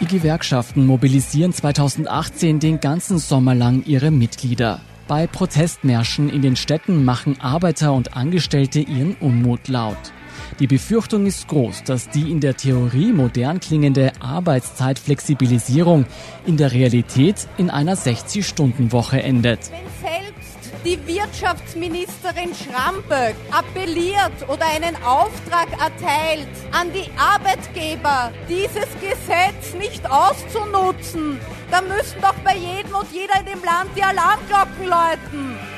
die 0.00 0.06
Gewerkschaften 0.06 0.86
mobilisieren 0.86 1.52
2018 1.52 2.60
den 2.60 2.78
ganzen 2.78 3.18
Sommer 3.18 3.54
lang 3.54 3.82
ihre 3.84 4.10
Mitglieder. 4.10 4.80
Bei 5.08 5.26
Protestmärschen 5.26 6.28
in 6.30 6.40
den 6.40 6.54
Städten 6.54 7.04
machen 7.04 7.40
Arbeiter 7.40 7.92
und 7.92 8.16
Angestellte 8.16 8.80
ihren 8.80 9.16
Unmut 9.16 9.68
laut. 9.68 10.12
Die 10.58 10.66
Befürchtung 10.66 11.26
ist 11.26 11.46
groß, 11.48 11.84
dass 11.84 12.08
die 12.08 12.30
in 12.30 12.40
der 12.40 12.56
Theorie 12.56 13.12
modern 13.12 13.60
klingende 13.60 14.12
Arbeitszeitflexibilisierung 14.20 16.06
in 16.46 16.56
der 16.56 16.72
Realität 16.72 17.46
in 17.58 17.70
einer 17.70 17.96
60-Stunden-Woche 17.96 19.22
endet. 19.22 19.60
Wenn 19.70 20.10
selbst 20.10 20.38
die 20.84 20.98
Wirtschaftsministerin 21.06 22.50
Schramböck 22.54 23.36
appelliert 23.50 24.48
oder 24.48 24.66
einen 24.66 24.96
Auftrag 25.04 25.70
erteilt 25.72 26.48
an 26.72 26.88
die 26.92 27.08
Arbeitgeber, 27.16 28.32
dieses 28.48 28.88
Gesetz 29.00 29.74
nicht 29.78 30.10
auszunutzen, 30.10 31.38
dann 31.70 31.86
müssen 31.88 32.20
doch 32.20 32.34
bei 32.44 32.56
jedem 32.56 32.94
und 32.94 33.06
jeder 33.12 33.38
in 33.40 33.46
dem 33.46 33.64
Land 33.64 33.90
die 33.96 34.02
Alarmglocken 34.02 34.86
läuten. 34.86 35.77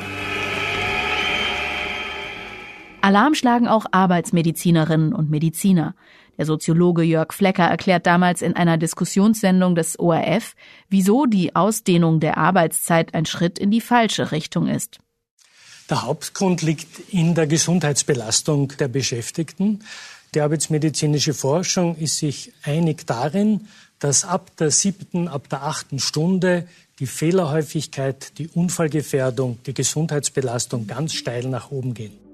Alarm 3.11 3.35
schlagen 3.35 3.67
auch 3.67 3.87
Arbeitsmedizinerinnen 3.91 5.13
und 5.13 5.31
Mediziner. 5.31 5.97
Der 6.39 6.47
Soziologe 6.47 7.03
Jörg 7.03 7.33
Flecker 7.33 7.65
erklärt 7.65 8.07
damals 8.07 8.41
in 8.41 8.55
einer 8.55 8.79
Diskussionssendung 8.79 9.75
des 9.75 9.99
ORF, 9.99 10.55
wieso 10.89 11.27
die 11.27 11.57
Ausdehnung 11.57 12.21
der 12.21 12.39
Arbeitszeit 12.39 13.13
ein 13.13 13.27
Schritt 13.27 13.59
in 13.59 13.73
die 13.73 13.81
falsche 13.81 14.31
Richtung 14.31 14.69
ist. 14.69 15.01
Der 15.91 16.03
Hauptgrund 16.03 16.63
liegt 16.63 16.87
in 17.11 17.35
der 17.35 17.49
Gesundheitsbelastung 17.49 18.75
der 18.79 18.87
Beschäftigten. 18.87 19.81
Die 20.37 20.41
arbeitsmedizinische 20.41 21.35
Forschung 21.35 21.97
ist 21.97 22.19
sich 22.19 22.53
einig 22.63 23.09
darin, 23.09 23.67
dass 23.99 24.25
ab 24.25 24.57
der 24.57 24.71
siebten, 24.71 25.27
ab 25.27 25.49
der 25.49 25.65
achten 25.65 25.99
Stunde 25.99 26.69
die 27.01 27.09
Fehlerhäufigkeit, 27.09 28.39
die 28.39 28.47
Unfallgefährdung, 28.47 29.59
die 29.67 29.75
Gesundheitsbelastung 29.75 30.87
ganz 30.87 31.15
steil 31.15 31.49
nach 31.49 31.73
oben 31.73 31.93
gehen. 31.93 32.30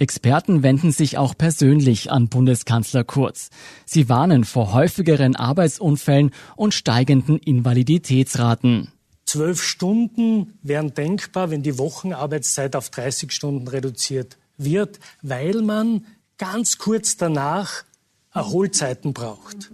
Experten 0.00 0.62
wenden 0.62 0.92
sich 0.92 1.18
auch 1.18 1.36
persönlich 1.36 2.10
an 2.10 2.28
Bundeskanzler 2.28 3.04
Kurz. 3.04 3.50
Sie 3.84 4.08
warnen 4.08 4.44
vor 4.44 4.72
häufigeren 4.72 5.36
Arbeitsunfällen 5.36 6.30
und 6.56 6.72
steigenden 6.72 7.36
Invaliditätsraten. 7.36 8.90
Zwölf 9.26 9.62
Stunden 9.62 10.54
wären 10.62 10.94
denkbar, 10.94 11.50
wenn 11.50 11.62
die 11.62 11.78
Wochenarbeitszeit 11.78 12.74
auf 12.74 12.88
30 12.88 13.30
Stunden 13.30 13.68
reduziert 13.68 14.38
wird, 14.56 14.98
weil 15.22 15.60
man 15.62 16.06
ganz 16.38 16.78
kurz 16.78 17.18
danach 17.18 17.84
Erholzeiten 18.32 19.12
braucht. 19.12 19.70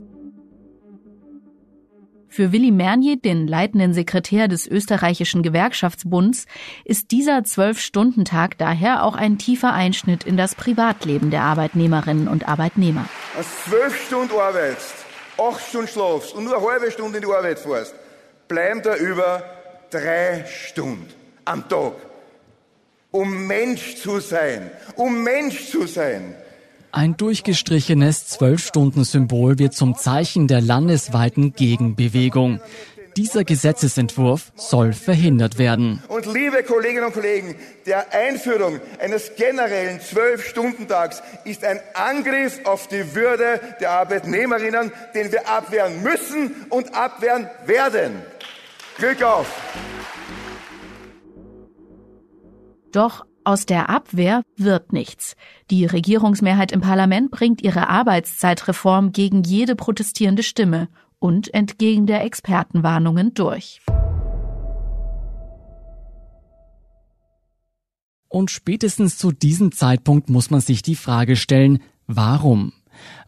Für 2.37 2.53
Willy 2.53 2.71
Mernier, 2.71 3.17
den 3.17 3.49
leitenden 3.49 3.95
Sekretär 3.95 4.47
des 4.47 4.67
österreichischen 4.67 5.43
Gewerkschaftsbunds, 5.43 6.45
ist 6.85 7.11
dieser 7.11 7.45
Zwölf-Stunden-Tag 7.45 8.59
daher 8.59 9.05
auch 9.05 9.17
ein 9.17 9.39
tiefer 9.39 9.73
Einschnitt 9.73 10.25
in 10.25 10.37
das 10.37 10.55
Privatleben 10.55 11.31
der 11.31 11.45
Arbeitnehmerinnen 11.45 12.29
und 12.29 12.47
Arbeitnehmer. 12.47 13.09
Als 13.39 13.47
zwölf 13.65 14.07
Stunden 14.07 14.35
arbeitest, 14.39 15.07
acht 15.39 15.67
Stunden 15.67 15.89
schlafst 15.89 16.35
und 16.35 16.45
nur 16.45 16.59
eine 16.59 16.67
halbe 16.67 16.91
Stunde 16.91 17.17
in 17.17 17.25
die 17.25 17.33
Arbeit 17.33 17.59
fährst, 17.59 17.95
bleiben 18.49 18.83
da 18.83 18.97
über 18.97 19.43
drei 19.89 20.45
Stunden 20.45 21.09
am 21.47 21.67
Tag. 21.71 21.95
Um 23.13 23.47
Mensch 23.47 23.97
zu 23.97 24.21
sein, 24.21 24.71
um 24.97 25.23
Mensch 25.23 25.71
zu 25.71 25.87
sein. 25.87 26.35
Ein 26.97 27.15
durchgestrichenes 27.19 28.27
Zwölf-Stunden-Symbol 28.27 29.59
wird 29.59 29.75
zum 29.75 29.97
Zeichen 29.97 30.49
der 30.49 30.63
landesweiten 30.63 31.53
Gegenbewegung. 31.53 32.59
Dieser 33.19 33.45
Gesetzesentwurf 33.45 34.51
soll 34.57 34.95
verhindert 34.95 35.59
werden. 35.59 36.03
Und 36.09 36.25
liebe 36.25 36.63
Kolleginnen 36.63 37.05
und 37.05 37.13
Kollegen, 37.13 37.55
der 37.85 38.15
Einführung 38.15 38.81
eines 38.99 39.37
generellen 39.37 40.01
Zwölf-Stunden-Tags 40.01 41.23
ist 41.45 41.65
ein 41.65 41.81
Angriff 41.93 42.61
auf 42.65 42.89
die 42.89 43.15
Würde 43.15 43.61
der 43.79 43.91
Arbeitnehmerinnen, 43.91 44.91
den 45.15 45.31
wir 45.31 45.47
abwehren 45.47 46.03
müssen 46.03 46.55
und 46.71 46.95
abwehren 46.95 47.47
werden. 47.67 48.23
Glück 48.97 49.23
auf! 49.23 49.47
Doch 52.91 53.27
aus 53.47 53.65
der 53.65 53.89
Abwehr 53.89 54.43
wird 54.57 54.93
nichts. 54.93 55.37
Die 55.71 55.87
Regierungsmehrheit 55.87 56.73
im 56.73 56.81
Parlament 56.81 57.31
bringt 57.31 57.63
ihre 57.63 57.89
Arbeitszeitreform 57.89 59.13
gegen 59.13 59.43
jede 59.45 59.77
protestierende 59.77 60.43
Stimme 60.43 60.89
und 61.19 61.55
entgegen 61.55 62.07
der 62.07 62.25
Expertenwarnungen 62.25 63.35
durch. 63.35 63.81
Und 68.29 68.51
spätestens 68.51 69.17
zu 69.17 69.33
diesem 69.33 69.73
Zeitpunkt 69.73 70.29
muss 70.29 70.51
man 70.51 70.61
sich 70.61 70.83
die 70.83 70.97
Frage 70.97 71.37
stellen, 71.37 71.83
warum? 72.07 72.73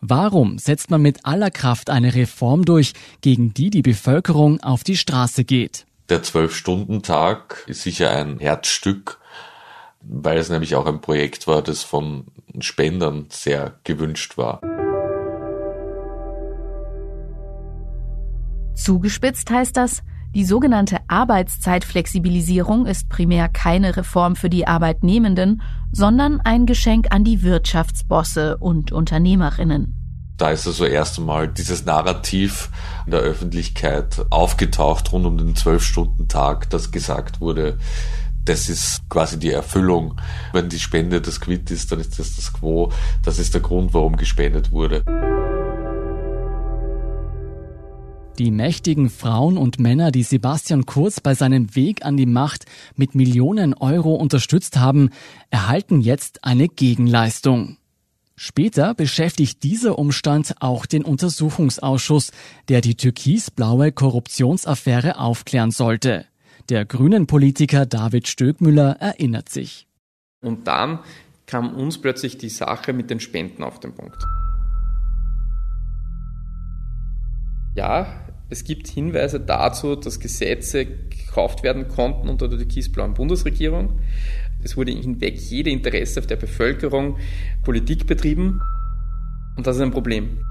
Warum 0.01 0.59
setzt 0.59 0.91
man 0.91 1.01
mit 1.01 1.25
aller 1.25 1.51
Kraft 1.51 1.91
eine 1.91 2.15
Reform 2.15 2.65
durch, 2.65 2.93
gegen 3.21 3.55
die 3.55 3.71
die 3.71 3.83
Bevölkerung 3.83 4.61
auf 4.61 4.83
die 4.83 4.97
Straße 4.97 5.45
geht? 5.45 5.87
Der 6.09 6.23
Zwölf-Stunden-Tag 6.23 7.65
ist 7.67 7.83
sicher 7.83 8.11
ein 8.11 8.39
Herzstück, 8.39 9.21
weil 10.01 10.39
es 10.39 10.49
nämlich 10.49 10.75
auch 10.75 10.87
ein 10.87 11.01
Projekt 11.01 11.47
war, 11.47 11.63
das 11.63 11.83
von 11.83 12.27
Spendern 12.61 13.27
sehr 13.31 13.75
gewünscht 13.85 14.39
war. 14.39 14.61
Zugespitzt 18.75 19.51
heißt 19.51 19.77
das, 19.77 20.03
die 20.35 20.45
sogenannte 20.45 20.99
Arbeitszeitflexibilisierung 21.09 22.87
ist 22.87 23.09
primär 23.09 23.49
keine 23.49 23.97
Reform 23.97 24.37
für 24.37 24.51
die 24.51 24.67
Arbeitnehmenden, 24.67 25.63
sondern 25.91 26.41
ein 26.41 26.67
Geschenk 26.67 27.07
an 27.11 27.25
die 27.25 27.43
Wirtschaftsbosse 27.43 28.59
und 28.59 28.93
Unternehmerinnen. 28.93 29.95
Da 30.37 30.51
ist 30.51 30.67
also 30.67 30.85
erst 30.85 31.19
einmal 31.19 31.49
dieses 31.49 31.85
Narrativ 31.85 32.71
in 33.07 33.13
der 33.13 33.21
Öffentlichkeit 33.21 34.25
aufgetaucht 34.31 35.13
rund 35.13 35.27
um 35.27 35.37
den 35.39 35.57
Zwölf-Stunden-Tag, 35.57 36.71
das 36.71 36.93
gesagt 36.93 37.41
wurde, 37.41 37.79
das 38.49 38.71
ist 38.71 39.03
quasi 39.11 39.39
die 39.39 39.51
Erfüllung. 39.51 40.15
Wenn 40.53 40.69
die 40.69 40.79
Spende 40.79 41.21
das 41.21 41.41
Quid 41.41 41.71
ist, 41.71 41.93
dann 41.93 42.01
ist 42.01 42.19
das 42.19 42.37
das 42.37 42.53
Quo. 42.53 42.91
Das 43.23 43.39
ist 43.39 43.53
der 43.53 43.61
Grund, 43.61 43.93
warum 43.93 44.17
gespendet 44.17 44.73
wurde. 44.73 45.03
Die 48.39 48.51
mächtigen 48.51 49.11
Frauen 49.11 49.59
und 49.59 49.81
Männer, 49.81 50.13
die 50.13 50.23
Sebastian 50.23 50.87
Kurz 50.87 51.21
bei 51.21 51.35
seinem 51.35 51.75
Weg 51.75 52.05
an 52.05 52.17
die 52.17 52.27
Macht 52.27 52.67
mit 52.95 53.15
Millionen 53.15 53.75
Euro 53.75 54.15
unterstützt 54.15 54.79
haben, 54.79 55.11
erhalten 55.51 56.01
jetzt 56.01 56.45
eine 56.45 56.69
Gegenleistung. 56.69 57.77
Später 58.37 58.95
beschäftigt 58.95 59.65
dieser 59.65 59.99
Umstand 59.99 60.55
auch 60.61 60.87
den 60.87 61.05
Untersuchungsausschuss, 61.05 62.31
der 62.69 62.81
die 62.81 62.95
türkisblaue 62.95 63.91
Korruptionsaffäre 63.91 65.19
aufklären 65.19 65.73
sollte. 65.73 66.25
Der 66.69 66.85
grünen 66.85 67.27
Politiker 67.27 67.87
David 67.87 68.29
Stöckmüller 68.29 68.97
erinnert 69.01 69.49
sich. 69.49 69.87
Und 70.43 70.67
dann 70.67 70.99
kam 71.47 71.75
uns 71.75 71.97
plötzlich 71.97 72.37
die 72.37 72.51
Sache 72.51 72.93
mit 72.93 73.09
den 73.09 73.21
Spenden 73.21 73.63
auf 73.63 73.81
den 73.81 73.95
Punkt. 73.95 74.23
Ja, 77.75 78.07
es 78.51 78.65
gibt 78.65 78.87
Hinweise 78.87 79.41
dazu, 79.41 79.97
dass 79.97 80.21
Gesetze 80.21 80.85
gekauft 80.85 81.63
werden 81.63 81.89
konnten 81.89 82.29
unter 82.29 82.49
der 82.49 82.59
türkisblauen 82.59 83.15
Bundesregierung. 83.15 84.01
Es 84.63 84.77
wurde 84.77 84.93
hinweg 84.93 85.39
jede 85.39 85.71
Interesse 85.71 86.21
der 86.21 86.37
Bevölkerung 86.37 87.17
Politik 87.65 88.07
betrieben. 88.07 88.61
Und 89.57 89.67
das 89.67 89.77
ist 89.77 89.83
ein 89.83 89.91
Problem. 89.91 90.45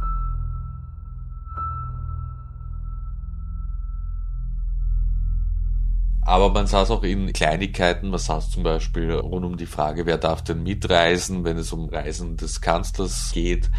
Aber 6.28 6.52
man 6.52 6.68
saß 6.68 6.92
auch 6.92 7.04
in 7.04 7.34
Kleinigkeiten, 7.34 8.10
man 8.10 8.20
saß 8.20 8.52
zum 8.52 8.62
Beispiel 8.62 9.14
rund 9.14 9.46
um 9.46 9.58
die 9.58 9.66
Frage, 9.66 10.06
wer 10.06 10.18
darf 10.18 10.44
denn 10.44 10.62
mitreisen, 10.62 11.44
wenn 11.46 11.58
es 11.58 11.74
um 11.74 11.90
Reisen 11.90 12.38
des 12.38 12.62
Kanzlers 12.62 13.32
geht 13.34 13.72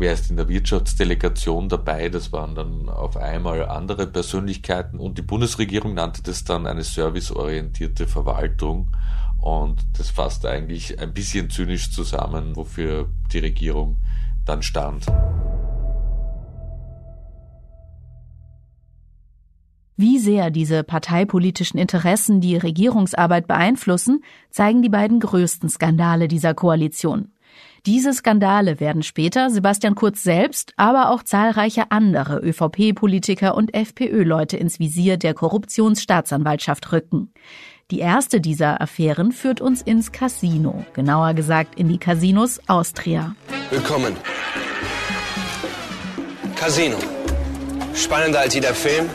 wer 0.00 0.14
ist 0.14 0.30
in 0.30 0.36
der 0.36 0.48
Wirtschaftsdelegation 0.48 1.68
dabei. 1.68 2.08
Das 2.08 2.32
waren 2.32 2.54
dann 2.54 2.88
auf 2.88 3.16
einmal 3.16 3.66
andere 3.66 4.06
Persönlichkeiten 4.06 4.98
und 4.98 5.18
die 5.18 5.22
Bundesregierung 5.22 5.94
nannte 5.94 6.22
das 6.22 6.44
dann 6.44 6.66
eine 6.66 6.82
serviceorientierte 6.82 8.06
Verwaltung. 8.06 8.90
Und 9.38 9.80
das 9.98 10.10
fasst 10.10 10.44
eigentlich 10.44 10.98
ein 10.98 11.14
bisschen 11.14 11.50
zynisch 11.50 11.92
zusammen, 11.92 12.56
wofür 12.56 13.08
die 13.32 13.38
Regierung 13.38 13.98
dann 14.44 14.62
stand. 14.62 15.06
Wie 20.02 20.18
sehr 20.18 20.48
diese 20.50 20.82
parteipolitischen 20.82 21.78
Interessen 21.78 22.40
die 22.40 22.56
Regierungsarbeit 22.56 23.46
beeinflussen, 23.46 24.24
zeigen 24.48 24.80
die 24.80 24.88
beiden 24.88 25.20
größten 25.20 25.68
Skandale 25.68 26.26
dieser 26.26 26.54
Koalition. 26.54 27.32
Diese 27.84 28.14
Skandale 28.14 28.80
werden 28.80 29.02
später 29.02 29.50
Sebastian 29.50 29.94
Kurz 29.94 30.22
selbst, 30.22 30.72
aber 30.78 31.10
auch 31.10 31.22
zahlreiche 31.22 31.90
andere 31.90 32.38
ÖVP-Politiker 32.38 33.54
und 33.54 33.74
FPÖ-Leute 33.74 34.56
ins 34.56 34.78
Visier 34.78 35.18
der 35.18 35.34
Korruptionsstaatsanwaltschaft 35.34 36.92
rücken. 36.92 37.34
Die 37.90 37.98
erste 37.98 38.40
dieser 38.40 38.80
Affären 38.80 39.32
führt 39.32 39.60
uns 39.60 39.82
ins 39.82 40.12
Casino, 40.12 40.82
genauer 40.94 41.34
gesagt 41.34 41.78
in 41.78 41.90
die 41.90 41.98
Casinos 41.98 42.58
Austria. 42.68 43.34
Willkommen. 43.68 44.16
Casino. 46.56 46.96
Spannender 47.92 48.40
als 48.40 48.54
jeder 48.54 48.72
Film, 48.72 49.10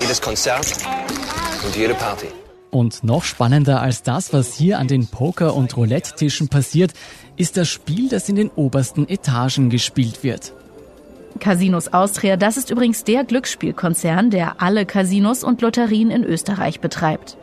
jedes 0.00 0.20
Konzert 0.20 0.66
und 1.64 1.76
jede 1.76 1.94
Party. 1.94 2.26
Und 2.70 3.04
noch 3.04 3.22
spannender 3.22 3.80
als 3.80 4.02
das, 4.02 4.32
was 4.32 4.52
hier 4.54 4.78
an 4.78 4.88
den 4.88 5.06
Poker- 5.06 5.54
und 5.54 5.76
Roulette-Tischen 5.76 6.48
passiert, 6.48 6.92
ist 7.36 7.56
das 7.56 7.68
Spiel, 7.68 8.08
das 8.08 8.28
in 8.28 8.36
den 8.36 8.50
obersten 8.50 9.08
Etagen 9.08 9.70
gespielt 9.70 10.24
wird. 10.24 10.52
Casinos 11.40 11.92
Austria, 11.92 12.36
das 12.36 12.56
ist 12.56 12.70
übrigens 12.70 13.04
der 13.04 13.24
Glücksspielkonzern, 13.24 14.30
der 14.30 14.60
alle 14.60 14.86
Casinos 14.86 15.44
und 15.44 15.62
Lotterien 15.62 16.10
in 16.10 16.24
Österreich 16.24 16.80
betreibt. 16.80 17.36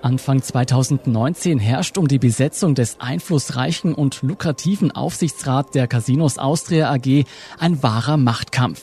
Anfang 0.00 0.42
2019 0.42 1.58
herrscht 1.58 1.98
um 1.98 2.06
die 2.06 2.18
Besetzung 2.18 2.74
des 2.74 3.00
einflussreichen 3.00 3.94
und 3.94 4.22
lukrativen 4.22 4.92
Aufsichtsrat 4.92 5.74
der 5.74 5.88
Casinos 5.88 6.38
Austria 6.38 6.92
AG 6.92 7.24
ein 7.58 7.82
wahrer 7.82 8.16
Machtkampf. 8.16 8.82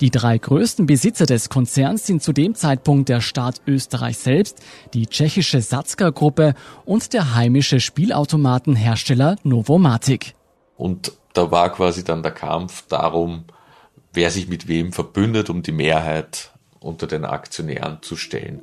Die 0.00 0.10
drei 0.10 0.38
größten 0.38 0.86
Besitzer 0.86 1.26
des 1.26 1.48
Konzerns 1.48 2.06
sind 2.06 2.22
zu 2.22 2.32
dem 2.32 2.54
Zeitpunkt 2.54 3.08
der 3.08 3.20
Staat 3.20 3.62
Österreich 3.66 4.18
selbst, 4.18 4.58
die 4.92 5.06
tschechische 5.06 5.60
Satzka-Gruppe 5.60 6.54
und 6.84 7.12
der 7.12 7.34
heimische 7.34 7.80
Spielautomatenhersteller 7.80 9.36
Novomatic. 9.42 10.34
Und 10.76 11.12
da 11.32 11.50
war 11.50 11.72
quasi 11.72 12.04
dann 12.04 12.22
der 12.22 12.32
Kampf 12.32 12.86
darum, 12.88 13.44
wer 14.12 14.30
sich 14.30 14.48
mit 14.48 14.68
wem 14.68 14.92
verbündet, 14.92 15.50
um 15.50 15.62
die 15.62 15.72
Mehrheit 15.72 16.52
unter 16.80 17.06
den 17.06 17.24
Aktionären 17.24 17.98
zu 18.02 18.16
stellen. 18.16 18.62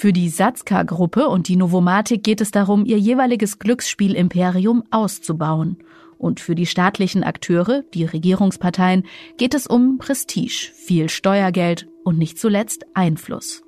Für 0.00 0.14
die 0.14 0.30
Satzka-Gruppe 0.30 1.28
und 1.28 1.46
die 1.46 1.56
Novomatic 1.56 2.22
geht 2.22 2.40
es 2.40 2.50
darum, 2.50 2.86
ihr 2.86 2.96
jeweiliges 2.96 3.58
Glücksspiel-Imperium 3.58 4.82
auszubauen. 4.90 5.76
Und 6.16 6.40
für 6.40 6.54
die 6.54 6.64
staatlichen 6.64 7.22
Akteure, 7.22 7.82
die 7.92 8.06
Regierungsparteien, 8.06 9.04
geht 9.36 9.52
es 9.52 9.66
um 9.66 9.98
Prestige, 9.98 10.70
viel 10.74 11.10
Steuergeld 11.10 11.86
und 12.02 12.16
nicht 12.16 12.38
zuletzt 12.38 12.86
Einfluss. 12.94 13.62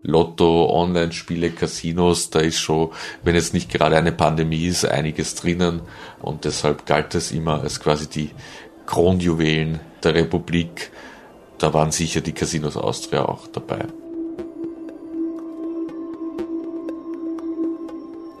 Lotto, 0.00 0.70
Online-Spiele, 0.70 1.50
Casinos, 1.50 2.30
da 2.30 2.38
ist 2.38 2.58
schon, 2.58 2.88
wenn 3.22 3.34
jetzt 3.34 3.52
nicht 3.52 3.70
gerade 3.70 3.98
eine 3.98 4.12
Pandemie 4.12 4.64
ist, 4.64 4.86
einiges 4.86 5.34
drinnen. 5.34 5.82
Und 6.22 6.46
deshalb 6.46 6.86
galt 6.86 7.14
das 7.14 7.32
immer 7.32 7.60
als 7.60 7.80
quasi 7.80 8.08
die 8.08 8.30
Kronjuwelen 8.86 9.80
der 10.02 10.14
Republik. 10.14 10.90
Da 11.58 11.74
waren 11.74 11.90
sicher 11.90 12.22
die 12.22 12.32
Casinos 12.32 12.78
Austria 12.78 13.26
auch 13.26 13.46
dabei. 13.48 13.84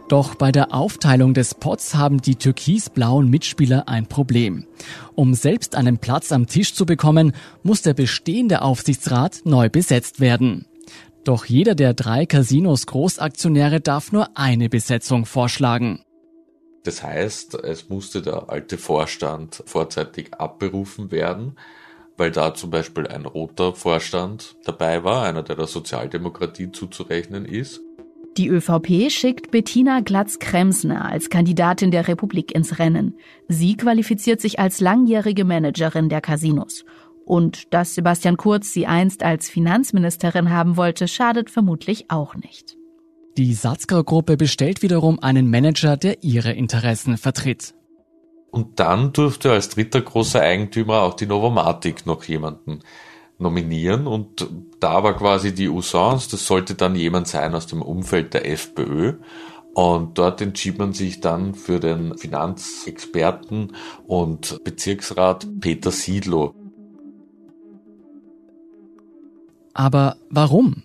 Doch 0.08 0.36
bei 0.36 0.52
der 0.52 0.72
Aufteilung 0.72 1.34
des 1.34 1.54
Pots 1.54 1.96
haben 1.96 2.22
die 2.22 2.36
türkisblauen 2.36 3.28
Mitspieler 3.28 3.88
ein 3.88 4.06
Problem. 4.06 4.64
Um 5.16 5.34
selbst 5.34 5.74
einen 5.74 5.98
Platz 5.98 6.30
am 6.30 6.46
Tisch 6.46 6.74
zu 6.74 6.86
bekommen, 6.86 7.32
muss 7.64 7.82
der 7.82 7.94
bestehende 7.94 8.62
Aufsichtsrat 8.62 9.40
neu 9.44 9.68
besetzt 9.68 10.20
werden. 10.20 10.66
Doch 11.24 11.44
jeder 11.46 11.74
der 11.74 11.92
drei 11.92 12.24
Casinos 12.24 12.86
Großaktionäre 12.86 13.80
darf 13.80 14.12
nur 14.12 14.28
eine 14.38 14.68
Besetzung 14.68 15.26
vorschlagen. 15.26 16.04
Das 16.84 17.02
heißt, 17.02 17.64
es 17.64 17.88
musste 17.88 18.22
der 18.22 18.48
alte 18.48 18.78
Vorstand 18.78 19.64
vorzeitig 19.66 20.34
abberufen 20.34 21.10
werden, 21.10 21.58
weil 22.16 22.30
da 22.30 22.54
zum 22.54 22.70
Beispiel 22.70 23.08
ein 23.08 23.26
roter 23.26 23.74
Vorstand 23.74 24.54
dabei 24.64 25.02
war, 25.02 25.24
einer, 25.24 25.42
der 25.42 25.56
der 25.56 25.66
Sozialdemokratie 25.66 26.70
zuzurechnen 26.70 27.44
ist. 27.44 27.80
Die 28.36 28.48
ÖVP 28.48 29.10
schickt 29.10 29.50
Bettina 29.50 30.00
Glatz-Kremsner 30.00 31.06
als 31.06 31.30
Kandidatin 31.30 31.90
der 31.90 32.06
Republik 32.06 32.54
ins 32.54 32.78
Rennen. 32.78 33.14
Sie 33.48 33.76
qualifiziert 33.78 34.42
sich 34.42 34.58
als 34.58 34.80
langjährige 34.80 35.46
Managerin 35.46 36.10
der 36.10 36.20
Casinos 36.20 36.84
und 37.24 37.72
dass 37.72 37.94
Sebastian 37.94 38.36
Kurz 38.36 38.72
sie 38.74 38.86
einst 38.86 39.22
als 39.22 39.48
Finanzministerin 39.48 40.50
haben 40.50 40.76
wollte, 40.76 41.08
schadet 41.08 41.48
vermutlich 41.48 42.10
auch 42.10 42.34
nicht. 42.36 42.76
Die 43.38 43.54
Satzker-Gruppe 43.54 44.36
bestellt 44.36 44.82
wiederum 44.82 45.18
einen 45.18 45.50
Manager, 45.50 45.96
der 45.96 46.22
ihre 46.22 46.52
Interessen 46.52 47.16
vertritt. 47.16 47.74
Und 48.50 48.80
dann 48.80 49.12
durfte 49.12 49.50
als 49.52 49.70
dritter 49.70 50.00
großer 50.00 50.40
Eigentümer 50.40 51.02
auch 51.02 51.14
die 51.14 51.26
Novomatic 51.26 52.06
noch 52.06 52.24
jemanden 52.24 52.80
nominieren 53.38 54.06
und 54.06 54.48
da 54.80 55.02
war 55.02 55.16
quasi 55.16 55.54
die 55.54 55.68
Usance, 55.68 56.30
das 56.30 56.46
sollte 56.46 56.74
dann 56.74 56.94
jemand 56.94 57.28
sein 57.28 57.54
aus 57.54 57.66
dem 57.66 57.82
Umfeld 57.82 58.34
der 58.34 58.50
FPÖ. 58.50 59.14
Und 59.74 60.16
dort 60.16 60.40
entschied 60.40 60.78
man 60.78 60.94
sich 60.94 61.20
dann 61.20 61.54
für 61.54 61.80
den 61.80 62.16
Finanzexperten 62.16 63.74
und 64.06 64.64
Bezirksrat 64.64 65.46
Peter 65.60 65.90
Siedlow. 65.90 66.54
Aber 69.74 70.16
warum? 70.30 70.82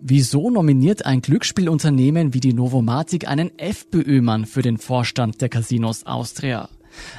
Wieso 0.00 0.48
nominiert 0.48 1.04
ein 1.04 1.20
Glücksspielunternehmen 1.20 2.32
wie 2.32 2.40
die 2.40 2.54
Novomatic 2.54 3.28
einen 3.28 3.50
FPÖ-Mann 3.58 4.46
für 4.46 4.62
den 4.62 4.78
Vorstand 4.78 5.42
der 5.42 5.50
Casinos 5.50 6.06
Austria? 6.06 6.70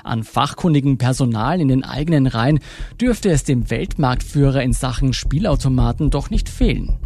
An 0.03 0.23
fachkundigem 0.23 0.97
Personal 0.97 1.59
in 1.61 1.67
den 1.67 1.83
eigenen 1.83 2.27
Reihen 2.27 2.59
dürfte 2.99 3.29
es 3.29 3.43
dem 3.43 3.69
Weltmarktführer 3.69 4.61
in 4.63 4.73
Sachen 4.73 5.13
Spielautomaten 5.13 6.09
doch 6.09 6.29
nicht 6.29 6.49
fehlen. 6.49 6.97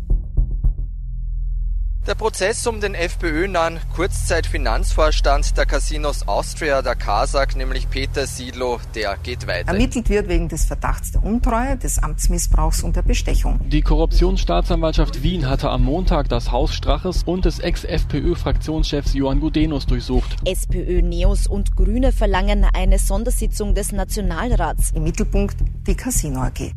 Der 2.06 2.16
Prozess 2.16 2.68
um 2.68 2.82
den 2.82 2.96
FPÖ-nahen 2.96 3.80
Kurzzeitfinanzvorstand 3.96 5.56
der 5.56 5.66
Casinos 5.66 6.28
Austria, 6.28 6.82
der 6.82 6.96
Kasak, 6.96 7.56
nämlich 7.56 7.90
Peter 7.90 8.28
Siedlow, 8.28 8.82
der 8.94 9.16
geht 9.24 9.48
weiter. 9.48 9.70
Ermittelt 9.70 10.10
wird 10.10 10.28
wegen 10.28 10.50
des 10.50 10.66
Verdachts 10.66 11.14
der 11.14 11.24
Untreue, 11.24 11.78
des 11.78 12.00
Amtsmissbrauchs 12.00 12.84
und 12.84 12.98
der 12.98 13.04
Bestechung. 13.04 13.62
Die 13.70 13.82
Korruptionsstaatsanwaltschaft 13.82 15.24
Wien 15.24 15.48
hatte 15.48 15.70
am 15.70 15.86
Montag 15.86 16.28
das 16.28 16.52
Haus 16.52 16.74
Straches 16.74 17.24
und 17.24 17.46
des 17.46 17.60
Ex-FPÖ-Fraktionschefs 17.60 19.14
Johann 19.14 19.40
Gudenus 19.40 19.86
durchsucht. 19.86 20.36
SPÖ, 20.44 21.02
Neos 21.02 21.48
und 21.48 21.78
Grüne 21.78 22.12
verlangen 22.12 22.68
eine 22.74 23.00
Sondersitzung 23.00 23.76
des 23.76 23.94
Nationalrats. 23.94 24.92
Im 24.92 25.04
Mittelpunkt 25.04 25.56
die 25.88 25.96
Casino 25.96 26.42
AG. 26.42 26.74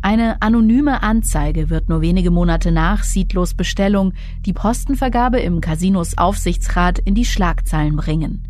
Eine 0.00 0.40
anonyme 0.42 1.02
Anzeige 1.02 1.70
wird 1.70 1.88
nur 1.88 2.00
wenige 2.00 2.30
Monate 2.30 2.70
nach 2.70 3.02
Siedlos 3.02 3.54
Bestellung 3.54 4.12
die 4.46 4.52
Postenvergabe 4.52 5.40
im 5.40 5.60
Casinos 5.60 6.16
Aufsichtsrat 6.16 7.00
in 7.00 7.14
die 7.14 7.24
Schlagzeilen 7.24 7.96
bringen. 7.96 8.44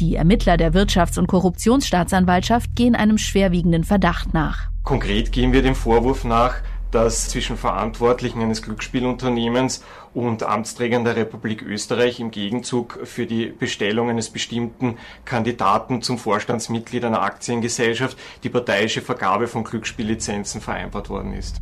Die 0.00 0.16
Ermittler 0.16 0.56
der 0.56 0.72
Wirtschafts- 0.72 1.18
und 1.18 1.26
Korruptionsstaatsanwaltschaft 1.26 2.74
gehen 2.74 2.96
einem 2.96 3.18
schwerwiegenden 3.18 3.84
Verdacht 3.84 4.34
nach. 4.34 4.70
Konkret 4.82 5.30
gehen 5.30 5.52
wir 5.52 5.62
dem 5.62 5.74
Vorwurf 5.74 6.24
nach, 6.24 6.56
dass 6.94 7.28
zwischen 7.28 7.56
Verantwortlichen 7.56 8.40
eines 8.40 8.62
Glücksspielunternehmens 8.62 9.82
und 10.14 10.44
Amtsträgern 10.44 11.04
der 11.04 11.16
Republik 11.16 11.62
Österreich 11.62 12.20
im 12.20 12.30
Gegenzug 12.30 13.00
für 13.02 13.26
die 13.26 13.46
Bestellung 13.46 14.10
eines 14.10 14.30
bestimmten 14.30 14.96
Kandidaten 15.24 16.02
zum 16.02 16.18
Vorstandsmitglied 16.18 17.04
einer 17.04 17.22
Aktiengesellschaft 17.22 18.16
die 18.44 18.48
parteiische 18.48 19.02
Vergabe 19.02 19.48
von 19.48 19.64
Glücksspiellizenzen 19.64 20.60
vereinbart 20.60 21.10
worden 21.10 21.32
ist. 21.32 21.56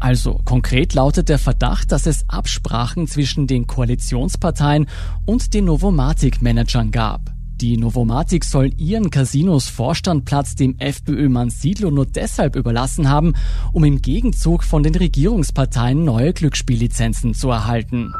Also 0.00 0.40
konkret 0.44 0.92
lautet 0.94 1.28
der 1.28 1.38
Verdacht, 1.38 1.92
dass 1.92 2.06
es 2.06 2.24
Absprachen 2.28 3.06
zwischen 3.06 3.46
den 3.46 3.66
Koalitionsparteien 3.66 4.88
und 5.24 5.54
den 5.54 5.66
Novomatic-Managern 5.66 6.90
gab. 6.90 7.35
Die 7.60 7.78
Novomatic 7.78 8.44
soll 8.44 8.70
ihren 8.76 9.08
Casinos 9.08 9.70
Vorstandplatz 9.70 10.56
dem 10.56 10.78
FPÖ-Mann 10.78 11.48
Siedlow 11.48 11.90
nur 11.90 12.04
deshalb 12.04 12.54
überlassen 12.54 13.08
haben, 13.08 13.32
um 13.72 13.82
im 13.84 14.02
Gegenzug 14.02 14.62
von 14.62 14.82
den 14.82 14.94
Regierungsparteien 14.94 16.04
neue 16.04 16.34
Glücksspiellizenzen 16.34 17.32
zu 17.32 17.48
erhalten. 17.48 18.12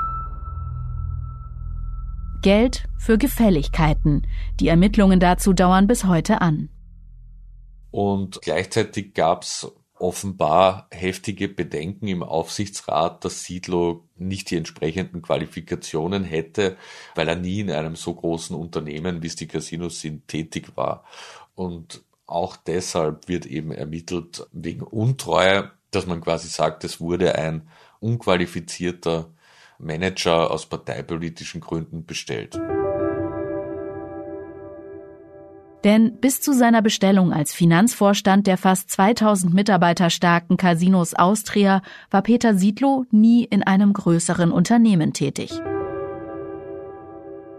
Geld 2.41 2.89
für 2.97 3.19
Gefälligkeiten. 3.19 4.27
Die 4.59 4.69
Ermittlungen 4.69 5.21
dazu 5.21 5.53
dauern 5.53 5.87
bis 5.87 6.07
heute 6.07 6.41
an. 6.41 6.71
Und 7.91 8.41
gleichzeitig 8.41 9.13
gab 9.13 9.43
es 9.43 9.71
offenbar 9.99 10.89
heftige 10.91 11.49
Bedenken 11.49 12.07
im 12.09 12.23
Aufsichtsrat, 12.23 13.25
dass 13.25 13.45
Siedlow 13.45 14.05
nicht 14.17 14.51
die 14.51 14.57
entsprechenden 14.57 15.23
Qualifikationen 15.23 16.25
hätte, 16.25 16.77
weil 17.15 17.29
er 17.29 17.37
nie 17.37 17.61
in 17.61 17.71
einem 17.71 17.97
so 17.97 18.15
großen 18.15 18.55
Unternehmen, 18.55 19.23
wie 19.23 19.27
es 19.27 19.37
die 19.37 19.49
Casinos 19.49 20.01
sind, 20.01 20.29
tätig 20.29 20.77
war. 20.77 21.05
Und 21.55 22.03
auch 22.27 22.57
deshalb 22.57 23.29
wird 23.29 23.47
eben 23.47 23.71
ermittelt 23.71 24.47
wegen 24.53 24.83
Untreue, 24.83 25.71
dass 25.91 26.07
man 26.07 26.21
quasi 26.21 26.49
sagt, 26.49 26.85
es 26.85 27.01
wurde 27.01 27.37
ein 27.37 27.69
unqualifizierter 28.01 29.31
Manager 29.79 30.51
aus 30.51 30.67
parteipolitischen 30.67 31.61
Gründen 31.61 32.05
bestellt. 32.05 32.59
Denn 35.87 36.19
bis 36.21 36.41
zu 36.41 36.53
seiner 36.53 36.83
Bestellung 36.83 37.33
als 37.33 37.55
Finanzvorstand 37.55 38.49
der 38.49 38.57
fast 38.57 38.91
2000 38.91 39.55
Mitarbeiter 39.55 40.11
starken 40.11 40.57
Casinos 40.57 41.15
Austria 41.15 41.81
war 42.11 42.23
Peter 42.23 42.57
Siedlow 42.57 43.05
nie 43.13 43.45
in 43.45 43.63
einem 43.63 43.93
größeren 43.93 44.51
Unternehmen 44.51 45.13
tätig. 45.13 45.53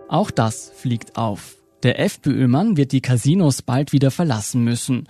Auch 0.09 0.29
das 0.29 0.73
fliegt 0.75 1.15
auf. 1.15 1.55
Der 1.83 2.01
FPÖ-Mann 2.01 2.75
wird 2.75 2.91
die 2.91 2.99
Casinos 2.99 3.61
bald 3.61 3.93
wieder 3.93 4.11
verlassen 4.11 4.61
müssen. 4.61 5.07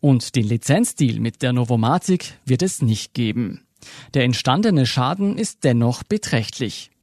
Und 0.00 0.34
den 0.34 0.48
Lizenzdeal 0.48 1.20
mit 1.20 1.42
der 1.42 1.52
Novomatic 1.52 2.38
wird 2.46 2.62
es 2.62 2.80
nicht 2.80 3.12
geben. 3.12 3.66
Der 4.14 4.24
entstandene 4.24 4.86
Schaden 4.86 5.36
ist 5.36 5.64
dennoch 5.64 6.02
beträchtlich 6.02 6.93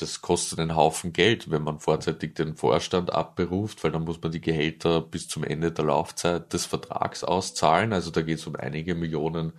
das 0.00 0.20
kostet 0.20 0.58
einen 0.58 0.76
Haufen 0.76 1.12
Geld, 1.12 1.50
wenn 1.50 1.62
man 1.62 1.78
vorzeitig 1.78 2.34
den 2.34 2.54
Vorstand 2.54 3.12
abberuft, 3.12 3.84
weil 3.84 3.90
dann 3.90 4.04
muss 4.04 4.20
man 4.22 4.32
die 4.32 4.40
Gehälter 4.40 5.00
bis 5.00 5.28
zum 5.28 5.44
Ende 5.44 5.72
der 5.72 5.84
Laufzeit 5.86 6.52
des 6.52 6.66
Vertrags 6.66 7.24
auszahlen. 7.24 7.92
Also 7.92 8.10
da 8.10 8.22
geht 8.22 8.38
es 8.38 8.46
um 8.46 8.56
einige 8.56 8.94
Millionen, 8.94 9.52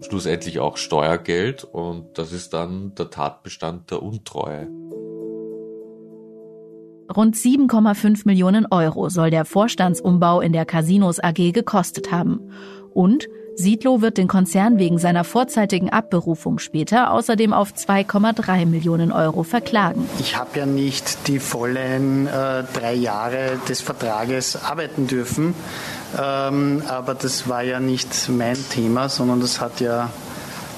schlussendlich 0.00 0.58
auch 0.58 0.76
Steuergeld 0.76 1.64
und 1.64 2.18
das 2.18 2.32
ist 2.32 2.52
dann 2.52 2.94
der 2.94 3.10
Tatbestand 3.10 3.90
der 3.90 4.02
Untreue. 4.02 4.68
Rund 7.14 7.36
7,5 7.36 8.22
Millionen 8.26 8.66
Euro 8.70 9.08
soll 9.08 9.30
der 9.30 9.46
Vorstandsumbau 9.46 10.42
in 10.42 10.52
der 10.52 10.66
Casinos 10.66 11.18
AG 11.20 11.52
gekostet 11.52 12.12
haben. 12.12 12.52
Und 12.92 13.28
Siedlow 13.58 14.00
wird 14.00 14.18
den 14.18 14.28
Konzern 14.28 14.78
wegen 14.78 14.98
seiner 14.98 15.24
vorzeitigen 15.24 15.90
Abberufung 15.90 16.60
später 16.60 17.10
außerdem 17.10 17.52
auf 17.52 17.72
2,3 17.72 18.66
Millionen 18.66 19.10
Euro 19.10 19.42
verklagen. 19.42 20.08
Ich 20.20 20.36
habe 20.36 20.60
ja 20.60 20.64
nicht 20.64 21.26
die 21.26 21.40
vollen 21.40 22.28
äh, 22.28 22.62
drei 22.72 22.94
Jahre 22.94 23.58
des 23.68 23.80
Vertrages 23.80 24.54
arbeiten 24.54 25.08
dürfen, 25.08 25.54
ähm, 26.16 26.84
aber 26.86 27.14
das 27.14 27.48
war 27.48 27.64
ja 27.64 27.80
nicht 27.80 28.28
mein 28.28 28.56
Thema, 28.70 29.08
sondern 29.08 29.40
das 29.40 29.60
hat 29.60 29.80
ja 29.80 30.08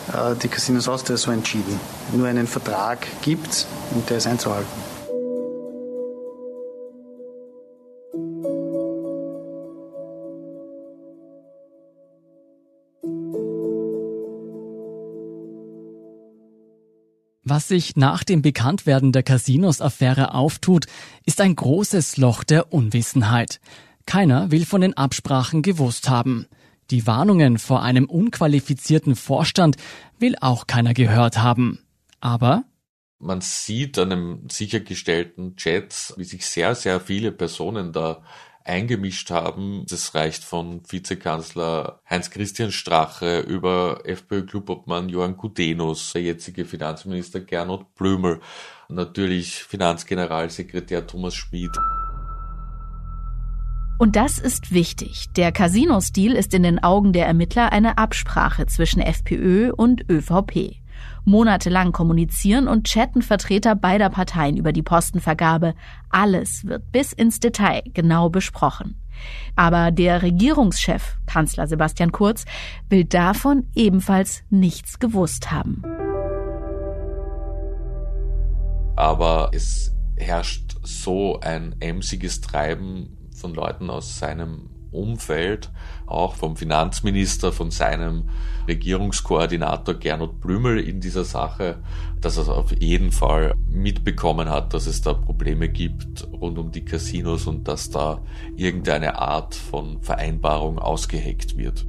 äh, 0.09 0.35
die 0.43 0.49
Casinos 0.49 0.89
Austria 0.89 1.19
so 1.19 1.31
entschieden. 1.31 1.79
Nur 2.15 2.29
einen 2.29 2.47
Vertrag 2.47 3.07
gibt 3.21 3.67
und 3.95 4.09
der 4.09 4.17
ist 4.17 4.27
einzuhalten. 4.27 4.90
Was 17.51 17.67
sich 17.67 17.97
nach 17.97 18.23
dem 18.23 18.43
Bekanntwerden 18.43 19.11
der 19.11 19.25
Casinos-Affäre 19.25 20.35
auftut, 20.35 20.87
ist 21.27 21.41
ein 21.41 21.57
großes 21.57 22.17
Loch 22.17 22.45
der 22.45 22.73
Unwissenheit. 22.73 23.59
Keiner 24.07 24.53
will 24.53 24.65
von 24.65 24.83
den 24.83 24.97
Absprachen 24.97 25.63
gewusst 25.63 26.09
haben. 26.09 26.47
Die 26.93 27.09
Warnungen 27.09 27.59
vor 27.59 27.83
einem 27.83 28.05
unqualifizierten 28.05 29.17
Vorstand 29.17 29.79
will 30.21 30.37
auch 30.41 30.69
keiner 30.69 30.95
gehört 30.95 31.39
haben. 31.39 31.81
Aber 32.21 32.63
man 33.19 33.41
sieht 33.41 33.99
an 33.99 34.13
einem 34.13 34.49
sichergestellten 34.49 35.57
Chat, 35.57 36.15
wie 36.17 36.23
sich 36.23 36.47
sehr, 36.47 36.77
sehr 36.77 37.01
viele 37.01 37.33
Personen 37.33 37.93
da 37.93 38.23
eingemischt 38.71 39.31
haben. 39.31 39.85
Das 39.89 40.15
reicht 40.15 40.45
von 40.45 40.81
Vizekanzler 40.89 42.01
Heinz-Christian 42.09 42.73
Strache 42.73 43.41
über 43.41 44.03
FPÖ-Klubobmann 44.05 45.09
Johann 45.09 45.37
Gudenus, 45.37 46.13
der 46.13 46.23
jetzige 46.23 46.65
Finanzminister 46.65 47.41
Gernot 47.41 47.95
Blömel, 47.97 48.41
natürlich 48.89 49.65
Finanzgeneralsekretär 49.65 51.07
Thomas 51.07 51.35
Schmid. 51.35 51.77
Und 53.99 54.17
das 54.17 54.39
ist 54.39 54.73
wichtig. 54.73 55.27
Der 55.37 55.53
Casino-Stil 55.53 56.33
ist 56.33 56.55
in 56.55 56.63
den 56.63 56.83
Augen 56.83 57.13
der 57.13 57.27
Ermittler 57.27 57.71
eine 57.71 57.99
Absprache 57.99 58.65
zwischen 58.65 59.03
FPÖ 59.03 59.73
und 59.77 60.09
ÖVP. 60.09 60.80
Monatelang 61.25 61.93
kommunizieren 61.93 62.69
und 62.69 62.87
chatten 62.87 63.23
Vertreter 63.23 63.75
beider 63.75 64.11
Parteien 64.11 64.57
über 64.57 64.73
die 64.73 64.83
Postenvergabe. 64.83 65.75
Alles 66.09 66.65
wird 66.65 66.91
bis 66.93 67.13
ins 67.13 67.41
Detail 67.41 67.83
genau 67.95 68.29
besprochen. 68.31 69.01
Aber 69.57 69.91
der 69.91 70.23
Regierungschef, 70.23 71.19
Kanzler 71.27 71.67
Sebastian 71.67 72.13
Kurz, 72.13 72.45
will 72.89 73.05
davon 73.05 73.67
ebenfalls 73.75 74.43
nichts 74.51 74.99
gewusst 74.99 75.51
haben. 75.51 75.83
Aber 78.97 79.51
es 79.53 79.95
herrscht 80.17 80.77
so 80.83 81.41
ein 81.41 81.75
emsiges 81.81 82.41
Treiben 82.41 83.17
von 83.35 83.55
Leuten 83.55 83.89
aus 83.91 84.19
seinem 84.19 84.69
Umfeld, 84.93 85.71
auch 86.07 86.35
vom 86.35 86.57
Finanzminister, 86.57 87.53
von 87.53 87.71
seinem 87.71 88.29
Regierungskoordinator 88.69 89.95
Gernot 89.95 90.41
Blümel 90.41 90.79
in 90.79 91.01
dieser 91.01 91.25
Sache, 91.25 91.83
dass 92.21 92.37
er 92.37 92.49
auf 92.49 92.73
jeden 92.81 93.13
Fall 93.13 93.55
mitbekommen 93.67 94.49
hat, 94.49 94.75
dass 94.75 94.87
es 94.87 95.03
da 95.03 95.15
Probleme 95.15 95.69
gibt 95.69 96.27
rund 96.33 96.59
um 96.59 96.71
die 96.71 96.85
Casinos 96.85 97.47
und 97.47 97.67
dass 97.69 97.91
da 97.91 98.23
irgendeine 98.57 99.19
Art 99.19 99.55
von 99.55 100.03
Vereinbarung 100.03 100.79
ausgeheckt 100.79 101.57
wird. 101.57 101.87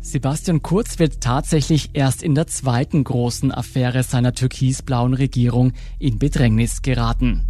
Sebastian 0.00 0.62
Kurz 0.62 0.98
wird 0.98 1.20
tatsächlich 1.20 1.90
erst 1.92 2.24
in 2.24 2.34
der 2.34 2.48
zweiten 2.48 3.04
großen 3.04 3.52
Affäre 3.52 4.02
seiner 4.02 4.34
türkisblauen 4.34 5.14
Regierung 5.14 5.74
in 6.00 6.18
Bedrängnis 6.18 6.82
geraten. 6.82 7.46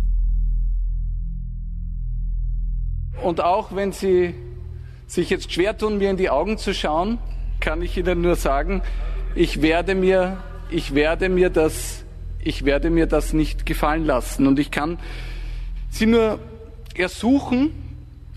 Und 3.23 3.41
auch 3.41 3.75
wenn 3.75 3.93
Sie 3.93 4.35
sich 5.13 5.29
jetzt 5.29 5.53
schwer 5.53 5.77
tun, 5.77 5.99
mir 5.99 6.09
in 6.09 6.17
die 6.17 6.31
Augen 6.31 6.57
zu 6.57 6.73
schauen, 6.73 7.19
kann 7.61 7.83
ich 7.83 7.99
Ihnen 7.99 8.23
nur 8.23 8.35
sagen, 8.35 8.81
ich 9.35 9.61
werde 9.61 9.95
mir, 9.95 10.39
ich 10.71 10.95
werde 10.95 11.29
mir 11.29 11.51
das, 11.51 12.05
ich 12.43 12.65
werde 12.65 12.89
mir 12.89 13.07
das 13.07 13.35
nicht 13.35 13.67
gefallen 13.67 14.07
lassen. 14.07 14.47
Und 14.47 14.59
ich 14.59 14.71
kann 14.71 14.99
Sie 15.91 16.07
nur 16.07 16.39
ersuchen, 16.95 17.73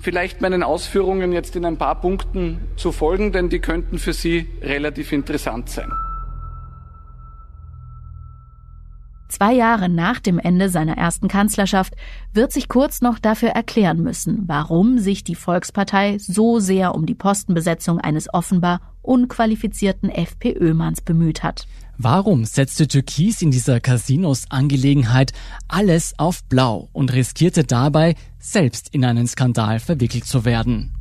vielleicht 0.01 0.41
meinen 0.41 0.63
Ausführungen 0.63 1.31
jetzt 1.31 1.55
in 1.55 1.63
ein 1.63 1.77
paar 1.77 2.01
Punkten 2.01 2.59
zu 2.75 2.91
folgen, 2.91 3.31
denn 3.31 3.47
die 3.47 3.59
könnten 3.59 3.97
für 3.97 4.11
Sie 4.11 4.45
relativ 4.61 5.13
interessant 5.13 5.69
sein. 5.69 5.91
Zwei 9.35 9.51
Jahre 9.53 9.89
nach 9.89 10.21
dem 10.21 10.39
Ende 10.39 10.69
seiner 10.69 10.95
ersten 10.95 11.27
Kanzlerschaft 11.27 11.93
wird 12.31 12.53
sich 12.53 12.69
Kurz 12.69 13.01
noch 13.01 13.19
dafür 13.19 13.49
erklären 13.49 14.01
müssen, 14.01 14.43
warum 14.47 14.97
sich 14.97 15.25
die 15.25 15.35
Volkspartei 15.35 16.19
so 16.19 16.61
sehr 16.61 16.95
um 16.95 17.05
die 17.05 17.15
Postenbesetzung 17.15 17.99
eines 17.99 18.33
offenbar 18.33 18.79
unqualifizierten 19.01 20.09
FPÖ-Manns 20.09 21.01
bemüht 21.01 21.43
hat. 21.43 21.67
Warum 21.97 22.45
setzte 22.45 22.87
Türkis 22.87 23.41
in 23.41 23.51
dieser 23.51 23.81
Casinos-Angelegenheit 23.81 25.33
alles 25.67 26.13
auf 26.17 26.45
Blau 26.45 26.87
und 26.93 27.11
riskierte 27.11 27.65
dabei, 27.65 28.15
selbst 28.39 28.87
in 28.93 29.03
einen 29.03 29.27
Skandal 29.27 29.81
verwickelt 29.81 30.23
zu 30.23 30.45
werden? 30.45 30.93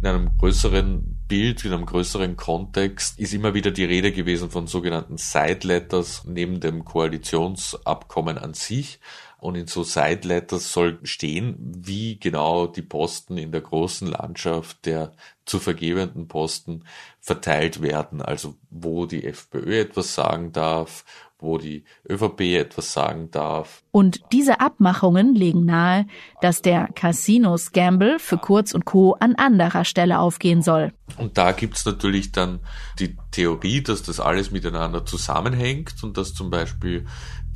In 0.00 0.08
einem 0.08 0.30
größeren 0.38 1.15
Bild, 1.28 1.64
in 1.64 1.72
einem 1.72 1.86
größeren 1.86 2.36
Kontext 2.36 3.18
ist 3.18 3.34
immer 3.34 3.54
wieder 3.54 3.70
die 3.70 3.84
Rede 3.84 4.12
gewesen 4.12 4.50
von 4.50 4.66
sogenannten 4.66 5.18
Side 5.18 5.66
Letters 5.66 6.24
neben 6.24 6.60
dem 6.60 6.84
Koalitionsabkommen 6.84 8.38
an 8.38 8.54
sich. 8.54 9.00
Und 9.38 9.54
in 9.54 9.66
so 9.66 9.82
Side 9.82 10.26
Letters 10.26 10.72
soll 10.72 10.98
stehen, 11.02 11.56
wie 11.58 12.18
genau 12.18 12.66
die 12.66 12.82
Posten 12.82 13.36
in 13.36 13.52
der 13.52 13.60
großen 13.60 14.08
Landschaft 14.08 14.86
der 14.86 15.12
zu 15.44 15.58
vergebenden 15.58 16.26
Posten 16.26 16.84
verteilt 17.20 17.82
werden. 17.82 18.22
Also 18.22 18.56
wo 18.70 19.06
die 19.06 19.24
FPÖ 19.24 19.80
etwas 19.80 20.14
sagen 20.14 20.52
darf, 20.52 21.04
wo 21.38 21.58
die 21.58 21.84
ÖVP 22.08 22.40
etwas 22.56 22.92
sagen 22.92 23.30
darf. 23.30 23.82
Und 23.90 24.20
diese 24.32 24.60
Abmachungen 24.60 25.34
legen 25.34 25.64
nahe, 25.64 26.06
dass 26.40 26.62
der 26.62 26.88
Casinos-Gamble 26.94 28.18
für 28.18 28.38
Kurz 28.38 28.72
und 28.72 28.84
Co. 28.84 29.14
an 29.20 29.34
anderer 29.34 29.84
Stelle 29.84 30.18
aufgehen 30.18 30.62
soll. 30.62 30.92
Und 31.18 31.38
da 31.38 31.52
gibt's 31.52 31.84
natürlich 31.84 32.32
dann 32.32 32.60
die 32.98 33.16
Theorie, 33.30 33.82
dass 33.82 34.02
das 34.02 34.20
alles 34.20 34.50
miteinander 34.50 35.04
zusammenhängt 35.04 36.02
und 36.02 36.16
dass 36.16 36.34
zum 36.34 36.50
Beispiel 36.50 37.06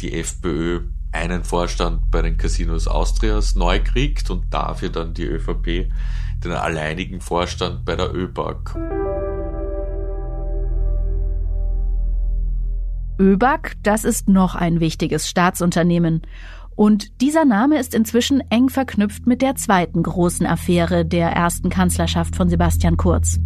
die 0.01 0.15
FPÖ 0.15 0.83
einen 1.13 1.45
Vorstand 1.45 2.11
bei 2.11 2.23
den 2.23 2.37
Casinos 2.37 2.87
Austrias 2.87 3.55
neu 3.55 3.81
kriegt 3.83 4.31
und 4.31 4.53
dafür 4.53 4.91
dann 4.91 5.15
die 5.15 5.25
ÖVP 5.25 5.91
den 6.45 6.53
alleinigen 6.53 7.21
Vorstand 7.21 7.85
bei 7.85 7.97
der 7.97 8.15
ÖBAG. 8.15 9.00
ÖBAG, 13.21 13.75
das 13.83 14.05
ist 14.05 14.29
noch 14.29 14.55
ein 14.55 14.81
wichtiges 14.81 15.29
Staatsunternehmen. 15.29 16.23
Und 16.75 17.21
dieser 17.21 17.45
Name 17.45 17.79
ist 17.79 17.95
inzwischen 17.95 18.41
eng 18.49 18.71
verknüpft 18.71 19.27
mit 19.27 19.43
der 19.43 19.55
zweiten 19.57 20.03
großen 20.03 20.47
Affäre 20.47 21.05
der 21.05 21.29
ersten 21.29 21.69
Kanzlerschaft 21.69 22.35
von 22.35 22.49
Sebastian 22.49 22.97
Kurz. 22.97 23.39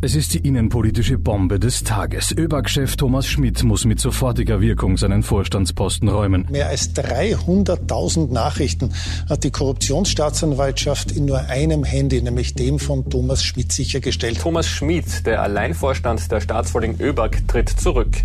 Es 0.00 0.14
ist 0.14 0.32
die 0.32 0.38
innenpolitische 0.38 1.18
Bombe 1.18 1.58
des 1.58 1.82
Tages. 1.82 2.30
ÖBAG-Chef 2.30 2.94
Thomas 2.94 3.26
Schmidt 3.26 3.64
muss 3.64 3.84
mit 3.84 3.98
sofortiger 3.98 4.60
Wirkung 4.60 4.96
seinen 4.96 5.24
Vorstandsposten 5.24 6.08
räumen. 6.08 6.46
Mehr 6.50 6.68
als 6.68 6.94
300.000 6.94 8.32
Nachrichten 8.32 8.94
hat 9.28 9.42
die 9.42 9.50
Korruptionsstaatsanwaltschaft 9.50 11.10
in 11.10 11.24
nur 11.24 11.40
einem 11.40 11.82
Handy, 11.82 12.22
nämlich 12.22 12.54
dem 12.54 12.78
von 12.78 13.10
Thomas 13.10 13.42
Schmidt, 13.42 13.72
sichergestellt. 13.72 14.38
Thomas 14.38 14.68
Schmidt, 14.68 15.26
der 15.26 15.42
Alleinvorstand 15.42 16.30
der 16.30 16.42
Staatsholding 16.42 17.00
ÖBAG, 17.00 17.48
tritt 17.48 17.68
zurück. 17.68 18.22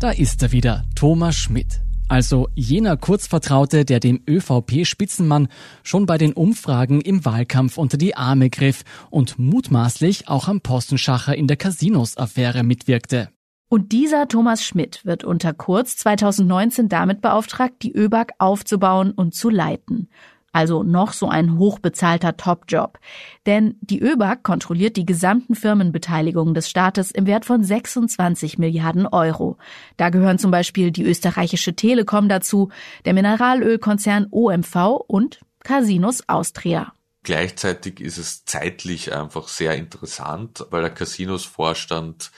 Da 0.00 0.10
ist 0.10 0.42
er 0.42 0.50
wieder, 0.50 0.86
Thomas 0.96 1.36
Schmidt. 1.36 1.82
Also 2.10 2.48
jener 2.56 2.96
Kurzvertraute, 2.96 3.84
der 3.84 4.00
dem 4.00 4.20
ÖVP-Spitzenmann 4.28 5.46
schon 5.84 6.06
bei 6.06 6.18
den 6.18 6.32
Umfragen 6.32 7.00
im 7.00 7.24
Wahlkampf 7.24 7.78
unter 7.78 7.98
die 7.98 8.16
Arme 8.16 8.50
griff 8.50 8.82
und 9.10 9.38
mutmaßlich 9.38 10.26
auch 10.26 10.48
am 10.48 10.60
Postenschacher 10.60 11.36
in 11.36 11.46
der 11.46 11.56
Casinos-Affäre 11.56 12.64
mitwirkte. 12.64 13.28
Und 13.68 13.92
dieser 13.92 14.26
Thomas 14.26 14.64
Schmidt 14.64 15.06
wird 15.06 15.22
unter 15.22 15.52
Kurz 15.52 15.98
2019 15.98 16.88
damit 16.88 17.20
beauftragt, 17.20 17.74
die 17.82 17.92
ÖBAG 17.92 18.32
aufzubauen 18.38 19.12
und 19.12 19.32
zu 19.32 19.48
leiten. 19.48 20.08
Also 20.52 20.82
noch 20.82 21.12
so 21.12 21.28
ein 21.28 21.58
hochbezahlter 21.58 22.36
Topjob. 22.36 22.98
Denn 23.46 23.76
die 23.80 24.00
ÖBAG 24.00 24.42
kontrolliert 24.42 24.96
die 24.96 25.06
gesamten 25.06 25.54
Firmenbeteiligungen 25.54 26.54
des 26.54 26.68
Staates 26.68 27.12
im 27.12 27.26
Wert 27.26 27.44
von 27.44 27.62
26 27.62 28.58
Milliarden 28.58 29.06
Euro. 29.06 29.58
Da 29.96 30.10
gehören 30.10 30.38
zum 30.38 30.50
Beispiel 30.50 30.90
die 30.90 31.04
österreichische 31.04 31.74
Telekom 31.74 32.28
dazu, 32.28 32.70
der 33.04 33.14
Mineralölkonzern 33.14 34.26
OMV 34.30 35.04
und 35.06 35.40
Casinos 35.62 36.28
Austria. 36.28 36.92
Gleichzeitig 37.22 38.00
ist 38.00 38.18
es 38.18 38.44
zeitlich 38.44 39.14
einfach 39.14 39.46
sehr 39.46 39.76
interessant, 39.76 40.66
weil 40.70 40.80
der 40.80 40.90
Casinos-Vorstand 40.90 42.32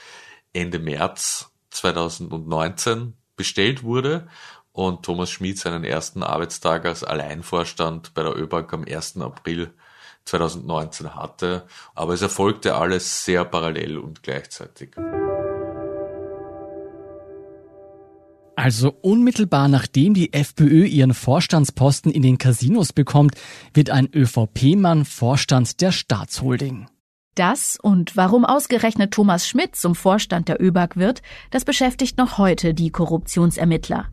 Ende 0.51 0.77
März 0.77 1.49
2019 1.71 3.13
bestellt 3.35 3.83
wurde 3.83 4.27
und 4.73 5.03
Thomas 5.03 5.31
Schmid 5.31 5.57
seinen 5.57 5.83
ersten 5.83 6.23
Arbeitstag 6.23 6.85
als 6.85 7.03
Alleinvorstand 7.03 8.13
bei 8.13 8.23
der 8.23 8.35
ÖBAG 8.35 8.73
am 8.73 8.83
1. 8.83 9.17
April 9.21 9.71
2019 10.25 11.15
hatte. 11.15 11.65
Aber 11.95 12.13
es 12.13 12.21
erfolgte 12.21 12.75
alles 12.75 13.23
sehr 13.23 13.45
parallel 13.45 13.97
und 13.97 14.23
gleichzeitig. 14.23 14.89
Also 18.55 18.95
unmittelbar 19.01 19.67
nachdem 19.67 20.13
die 20.13 20.31
FPÖ 20.31 20.85
ihren 20.85 21.13
Vorstandsposten 21.13 22.11
in 22.11 22.21
den 22.21 22.37
Casinos 22.37 22.93
bekommt, 22.93 23.35
wird 23.73 23.89
ein 23.89 24.09
ÖVP-Mann 24.13 25.05
Vorstand 25.05 25.81
der 25.81 25.91
Staatsholding. 25.91 26.87
Das 27.35 27.79
und 27.81 28.15
warum 28.15 28.45
ausgerechnet 28.45 29.11
Thomas 29.11 29.47
Schmidt 29.47 29.75
zum 29.75 29.95
Vorstand 29.95 30.49
der 30.49 30.61
ÖBAG 30.61 30.97
wird, 30.97 31.23
das 31.49 31.65
beschäftigt 31.65 32.19
noch 32.19 32.37
heute 32.37 32.75
die 32.75 32.91
Korruptionsermittler. 32.91 34.05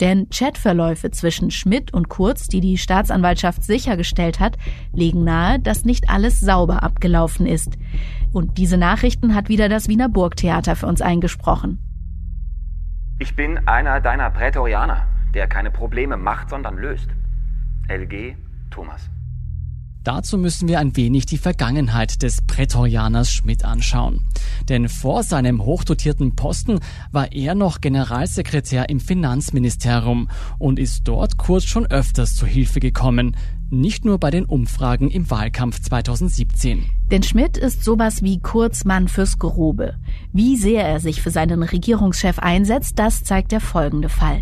Denn 0.00 0.28
Chatverläufe 0.30 1.10
zwischen 1.10 1.50
Schmidt 1.50 1.92
und 1.92 2.08
Kurz, 2.08 2.46
die 2.46 2.60
die 2.60 2.78
Staatsanwaltschaft 2.78 3.64
sichergestellt 3.64 4.38
hat, 4.38 4.56
legen 4.92 5.24
nahe, 5.24 5.58
dass 5.58 5.84
nicht 5.84 6.08
alles 6.08 6.38
sauber 6.38 6.84
abgelaufen 6.84 7.46
ist. 7.46 7.72
Und 8.32 8.58
diese 8.58 8.76
Nachrichten 8.76 9.34
hat 9.34 9.48
wieder 9.48 9.68
das 9.68 9.88
Wiener 9.88 10.08
Burgtheater 10.08 10.76
für 10.76 10.86
uns 10.86 11.00
eingesprochen. 11.00 11.80
Ich 13.18 13.34
bin 13.34 13.66
einer 13.66 14.00
deiner 14.00 14.30
Prätorianer, 14.30 15.04
der 15.34 15.48
keine 15.48 15.72
Probleme 15.72 16.16
macht, 16.16 16.50
sondern 16.50 16.76
löst. 16.76 17.08
LG 17.88 18.36
Thomas. 18.70 19.10
Dazu 20.08 20.38
müssen 20.38 20.68
wir 20.68 20.78
ein 20.78 20.96
wenig 20.96 21.26
die 21.26 21.36
Vergangenheit 21.36 22.22
des 22.22 22.40
Prätorianers 22.40 23.30
Schmidt 23.30 23.66
anschauen. 23.66 24.24
Denn 24.70 24.88
vor 24.88 25.22
seinem 25.22 25.62
hochdotierten 25.62 26.34
Posten 26.34 26.80
war 27.12 27.30
er 27.32 27.54
noch 27.54 27.82
Generalsekretär 27.82 28.88
im 28.88 29.00
Finanzministerium 29.00 30.30
und 30.58 30.78
ist 30.78 31.02
dort 31.06 31.36
kurz 31.36 31.64
schon 31.64 31.84
öfters 31.84 32.36
zu 32.36 32.46
Hilfe 32.46 32.80
gekommen. 32.80 33.36
Nicht 33.68 34.06
nur 34.06 34.16
bei 34.16 34.30
den 34.30 34.46
Umfragen 34.46 35.10
im 35.10 35.30
Wahlkampf 35.30 35.78
2017. 35.82 36.86
Denn 37.10 37.22
Schmidt 37.22 37.58
ist 37.58 37.84
sowas 37.84 38.22
wie 38.22 38.40
Kurzmann 38.40 39.08
fürs 39.08 39.38
Grobe. 39.38 39.98
Wie 40.32 40.56
sehr 40.56 40.88
er 40.88 41.00
sich 41.00 41.20
für 41.20 41.30
seinen 41.30 41.62
Regierungschef 41.62 42.38
einsetzt, 42.38 42.98
das 42.98 43.24
zeigt 43.24 43.52
der 43.52 43.60
folgende 43.60 44.08
Fall. 44.08 44.40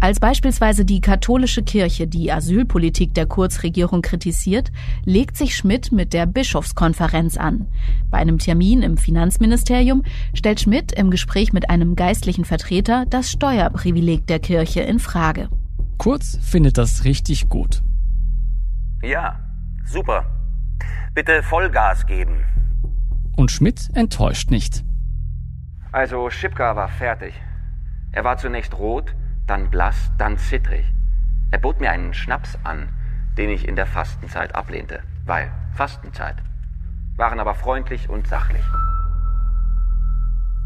Als 0.00 0.20
beispielsweise 0.20 0.84
die 0.84 1.00
katholische 1.00 1.62
Kirche 1.62 2.06
die 2.06 2.30
Asylpolitik 2.30 3.14
der 3.14 3.26
Kurzregierung 3.26 4.02
kritisiert, 4.02 4.70
legt 5.04 5.36
sich 5.36 5.56
Schmidt 5.56 5.92
mit 5.92 6.12
der 6.12 6.26
Bischofskonferenz 6.26 7.36
an. 7.36 7.66
Bei 8.10 8.18
einem 8.18 8.38
Termin 8.38 8.82
im 8.82 8.96
Finanzministerium 8.96 10.02
stellt 10.34 10.60
Schmidt 10.60 10.92
im 10.92 11.10
Gespräch 11.10 11.52
mit 11.52 11.70
einem 11.70 11.96
geistlichen 11.96 12.44
Vertreter 12.44 13.04
das 13.08 13.30
Steuerprivileg 13.30 14.26
der 14.26 14.38
Kirche 14.38 14.80
in 14.80 14.98
Frage. 14.98 15.48
Kurz 15.98 16.38
findet 16.42 16.78
das 16.78 17.04
richtig 17.04 17.48
gut. 17.48 17.82
Ja, 19.02 19.38
super. 19.84 20.24
Bitte 21.14 21.42
Vollgas 21.42 22.06
geben. 22.06 22.44
Und 23.36 23.50
Schmidt 23.50 23.88
enttäuscht 23.94 24.50
nicht. 24.50 24.84
Also 25.92 26.28
Schipka 26.28 26.76
war 26.76 26.88
fertig. 26.88 27.34
Er 28.12 28.24
war 28.24 28.36
zunächst 28.36 28.78
rot, 28.78 29.14
dann 29.46 29.70
blass, 29.70 30.10
dann 30.18 30.38
zittrig. 30.38 30.84
Er 31.50 31.58
bot 31.58 31.80
mir 31.80 31.90
einen 31.90 32.14
Schnaps 32.14 32.58
an, 32.64 32.88
den 33.38 33.50
ich 33.50 33.66
in 33.66 33.76
der 33.76 33.86
Fastenzeit 33.86 34.54
ablehnte, 34.54 35.00
weil 35.24 35.50
Fastenzeit. 35.74 36.36
Waren 37.16 37.40
aber 37.40 37.54
freundlich 37.54 38.08
und 38.08 38.26
sachlich. 38.26 38.64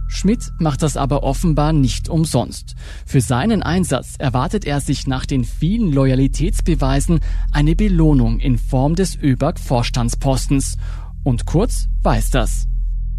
Schmidt 0.09 0.53
macht 0.59 0.83
das 0.83 0.97
aber 0.97 1.23
offenbar 1.23 1.73
nicht 1.73 2.09
umsonst. 2.09 2.75
Für 3.07 3.21
seinen 3.21 3.63
Einsatz 3.63 4.17
erwartet 4.19 4.65
er 4.65 4.81
sich 4.81 5.07
nach 5.07 5.25
den 5.25 5.45
vielen 5.45 5.93
Loyalitätsbeweisen 5.93 7.21
eine 7.53 7.77
Belohnung 7.77 8.41
in 8.41 8.59
Form 8.59 8.97
des 8.97 9.17
ÖBAG-Vorstandspostens. 9.17 10.79
Und 11.23 11.47
Kurz 11.47 11.87
weiß 12.03 12.31
das. 12.31 12.67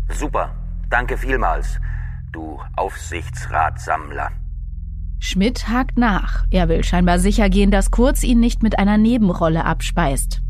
Super, 0.09 0.53
danke 0.89 1.17
vielmals, 1.17 1.79
du 2.33 2.59
Aufsichtsratsammler. 2.75 4.40
Schmidt 5.23 5.69
hakt 5.69 5.99
nach. 5.99 6.45
Er 6.49 6.67
will 6.67 6.83
scheinbar 6.83 7.19
sicher 7.19 7.47
gehen, 7.47 7.69
dass 7.69 7.91
Kurz 7.91 8.23
ihn 8.23 8.39
nicht 8.39 8.63
mit 8.63 8.79
einer 8.79 8.97
Nebenrolle 8.97 9.65
abspeist. 9.65 10.41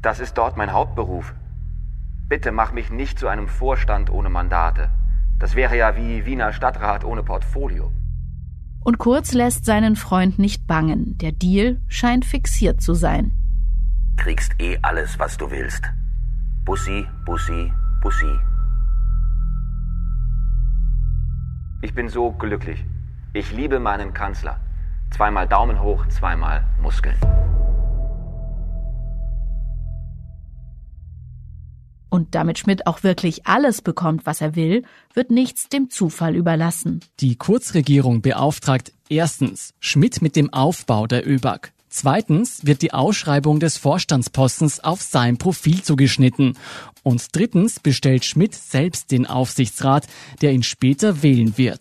Das 0.00 0.20
ist 0.20 0.38
dort 0.38 0.56
mein 0.56 0.72
Hauptberuf. 0.72 1.34
Bitte 2.28 2.52
mach 2.52 2.72
mich 2.72 2.90
nicht 2.90 3.18
zu 3.18 3.26
einem 3.26 3.48
Vorstand 3.48 4.08
ohne 4.08 4.30
Mandate. 4.30 4.90
Das 5.40 5.56
wäre 5.56 5.76
ja 5.76 5.96
wie 5.96 6.24
Wiener 6.24 6.52
Stadtrat 6.52 7.04
ohne 7.04 7.24
Portfolio. 7.24 7.92
Und 8.84 8.98
Kurz 8.98 9.32
lässt 9.32 9.64
seinen 9.64 9.96
Freund 9.96 10.38
nicht 10.38 10.68
bangen. 10.68 11.18
Der 11.18 11.32
Deal 11.32 11.80
scheint 11.88 12.24
fixiert 12.24 12.80
zu 12.80 12.94
sein. 12.94 13.32
Kriegst 14.16 14.52
eh 14.60 14.78
alles, 14.82 15.18
was 15.18 15.36
du 15.36 15.50
willst. 15.50 15.82
Bussi, 16.64 17.06
Bussi, 17.26 17.72
Bussi. 18.00 18.38
Ich 21.82 21.92
bin 21.92 22.08
so 22.08 22.30
glücklich. 22.30 22.86
Ich 23.32 23.52
liebe 23.52 23.78
meinen 23.78 24.12
Kanzler. 24.12 24.58
Zweimal 25.16 25.46
Daumen 25.46 25.80
hoch, 25.80 26.04
zweimal 26.08 26.64
Muskeln. 26.82 27.14
Und 32.08 32.34
damit 32.34 32.58
Schmidt 32.58 32.88
auch 32.88 33.04
wirklich 33.04 33.46
alles 33.46 33.82
bekommt, 33.82 34.26
was 34.26 34.40
er 34.40 34.56
will, 34.56 34.82
wird 35.14 35.30
nichts 35.30 35.68
dem 35.68 35.90
Zufall 35.90 36.34
überlassen. 36.34 36.98
Die 37.20 37.36
Kurzregierung 37.36 38.20
beauftragt 38.20 38.92
erstens 39.08 39.74
Schmidt 39.78 40.22
mit 40.22 40.34
dem 40.34 40.52
Aufbau 40.52 41.06
der 41.06 41.24
ÖBAG. 41.24 41.72
Zweitens 41.88 42.66
wird 42.66 42.82
die 42.82 42.92
Ausschreibung 42.92 43.60
des 43.60 43.78
Vorstandspostens 43.78 44.80
auf 44.80 45.02
sein 45.02 45.38
Profil 45.38 45.82
zugeschnitten. 45.82 46.58
Und 47.04 47.24
drittens 47.30 47.78
bestellt 47.78 48.24
Schmidt 48.24 48.56
selbst 48.56 49.12
den 49.12 49.26
Aufsichtsrat, 49.26 50.08
der 50.42 50.50
ihn 50.50 50.64
später 50.64 51.22
wählen 51.22 51.56
wird. 51.56 51.80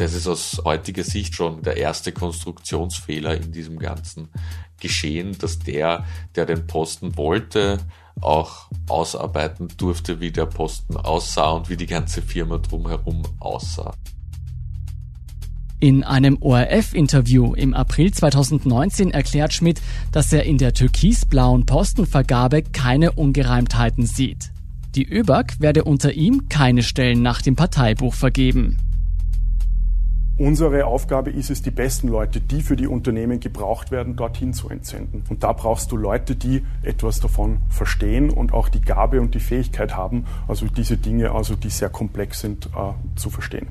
Das 0.00 0.14
ist 0.14 0.26
aus 0.26 0.62
heutiger 0.64 1.04
Sicht 1.04 1.34
schon 1.34 1.60
der 1.60 1.76
erste 1.76 2.10
Konstruktionsfehler 2.10 3.36
in 3.36 3.52
diesem 3.52 3.78
ganzen 3.78 4.30
Geschehen, 4.80 5.36
dass 5.36 5.58
der, 5.58 6.06
der 6.34 6.46
den 6.46 6.66
Posten 6.66 7.18
wollte, 7.18 7.76
auch 8.22 8.70
ausarbeiten 8.88 9.68
durfte, 9.76 10.18
wie 10.18 10.30
der 10.30 10.46
Posten 10.46 10.96
aussah 10.96 11.50
und 11.50 11.68
wie 11.68 11.76
die 11.76 11.86
ganze 11.86 12.22
Firma 12.22 12.56
drumherum 12.56 13.24
aussah. 13.40 13.92
In 15.80 16.02
einem 16.02 16.38
ORF-Interview 16.40 17.52
im 17.52 17.74
April 17.74 18.10
2019 18.10 19.10
erklärt 19.10 19.52
Schmidt, 19.52 19.82
dass 20.12 20.32
er 20.32 20.44
in 20.44 20.56
der 20.56 20.72
türkisblauen 20.72 21.66
Postenvergabe 21.66 22.62
keine 22.62 23.12
Ungereimtheiten 23.12 24.06
sieht. 24.06 24.50
Die 24.94 25.06
ÖBAG 25.06 25.60
werde 25.60 25.84
unter 25.84 26.14
ihm 26.14 26.48
keine 26.48 26.82
Stellen 26.82 27.20
nach 27.20 27.42
dem 27.42 27.54
Parteibuch 27.54 28.14
vergeben. 28.14 28.78
Unsere 30.40 30.86
Aufgabe 30.86 31.28
ist 31.28 31.50
es, 31.50 31.60
die 31.60 31.70
besten 31.70 32.08
Leute, 32.08 32.40
die 32.40 32.62
für 32.62 32.74
die 32.74 32.86
Unternehmen 32.86 33.40
gebraucht 33.40 33.90
werden, 33.90 34.16
dorthin 34.16 34.54
zu 34.54 34.70
entsenden. 34.70 35.22
Und 35.28 35.42
da 35.42 35.52
brauchst 35.52 35.92
du 35.92 35.98
Leute, 35.98 36.34
die 36.34 36.62
etwas 36.80 37.20
davon 37.20 37.58
verstehen 37.68 38.30
und 38.30 38.54
auch 38.54 38.70
die 38.70 38.80
Gabe 38.80 39.20
und 39.20 39.34
die 39.34 39.38
Fähigkeit 39.38 39.94
haben, 39.94 40.24
also 40.48 40.64
diese 40.64 40.96
Dinge, 40.96 41.32
also 41.32 41.56
die 41.56 41.68
sehr 41.68 41.90
komplex 41.90 42.40
sind, 42.40 42.68
äh, 42.68 43.18
zu 43.18 43.28
verstehen. 43.28 43.68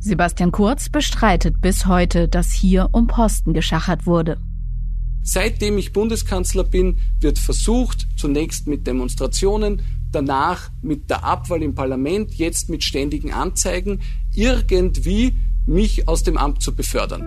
Sebastian 0.00 0.52
Kurz 0.52 0.90
bestreitet 0.90 1.62
bis 1.62 1.86
heute, 1.86 2.28
dass 2.28 2.52
hier 2.52 2.90
um 2.92 3.06
Posten 3.06 3.54
geschachert 3.54 4.04
wurde. 4.04 4.36
Seitdem 5.22 5.78
ich 5.78 5.94
Bundeskanzler 5.94 6.64
bin, 6.64 6.98
wird 7.20 7.38
versucht, 7.38 8.06
zunächst 8.18 8.66
mit 8.66 8.86
Demonstrationen, 8.86 9.80
danach 10.12 10.70
mit 10.82 11.08
der 11.08 11.24
Abwahl 11.24 11.62
im 11.62 11.74
Parlament, 11.74 12.34
jetzt 12.34 12.68
mit 12.68 12.84
ständigen 12.84 13.32
Anzeigen, 13.32 14.00
irgendwie 14.34 15.36
mich 15.66 16.08
aus 16.08 16.22
dem 16.22 16.36
Amt 16.36 16.62
zu 16.62 16.74
befördern. 16.74 17.22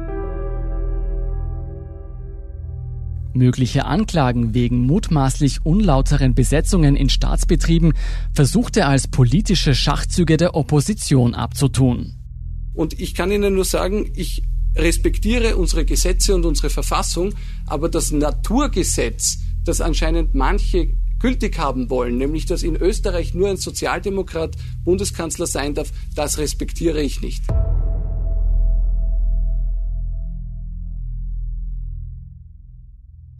Mögliche 3.36 3.86
Anklagen 3.86 4.54
wegen 4.54 4.86
mutmaßlich 4.86 5.66
unlauteren 5.66 6.36
Besetzungen 6.36 6.96
in 6.96 7.10
Staatsbetrieben 7.10 7.94
versucht 8.32 8.78
er 8.78 8.88
als 8.88 9.08
politische 9.08 9.74
Schachzüge 9.74 10.38
der 10.38 10.56
Opposition 10.56 11.34
abzutun. 11.34 12.14
Und 12.74 13.00
ich 13.00 13.16
kann 13.16 13.32
Ihnen 13.32 13.56
nur 13.56 13.66
sagen, 13.66 14.12
ich 14.16 14.44
respektiere 14.76 15.58
unsere 15.58 15.86
Gesetze 15.86 16.36
und 16.36 16.46
unsere 16.46 16.70
Verfassung, 16.70 17.34
aber 17.66 17.90
das 17.90 18.12
Naturgesetz, 18.12 19.40
das 19.64 19.82
anscheinend 19.82 20.36
manche 20.36 20.96
gültig 21.20 21.58
haben 21.58 21.90
wollen, 21.90 22.18
nämlich 22.18 22.46
dass 22.46 22.64
in 22.64 22.76
Österreich 22.76 23.34
nur 23.34 23.50
ein 23.50 23.58
Sozialdemokrat 23.58 24.58
Bundeskanzler 24.84 25.48
sein 25.48 25.74
darf, 25.74 25.92
das 26.16 26.38
respektiere 26.38 27.02
ich 27.02 27.22
nicht. 27.22 27.44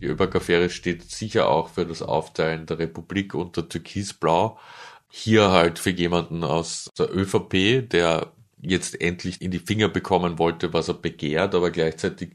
Die 0.04 0.10
Öberg-Affäre 0.10 0.70
steht 0.70 1.10
sicher 1.10 1.48
auch 1.48 1.70
für 1.70 1.86
das 1.86 2.02
Aufteilen 2.02 2.66
der 2.66 2.78
Republik 2.78 3.34
unter 3.34 3.70
Türkisblau. 3.70 4.60
Hier 5.08 5.52
halt 5.52 5.80
für 5.80 5.92
jemanden 5.92 6.44
aus 6.44 6.90
der 7.00 7.16
ÖVP, 7.16 7.90
der 7.90 8.34
jetzt 8.62 9.00
endlich 9.00 9.42
in 9.42 9.50
die 9.50 9.60
Finger 9.60 9.88
bekommen 9.88 10.40
wollte, 10.40 10.74
was 10.74 10.90
er 10.90 10.96
begehrt, 10.96 11.56
aber 11.56 11.72
gleichzeitig 11.72 12.32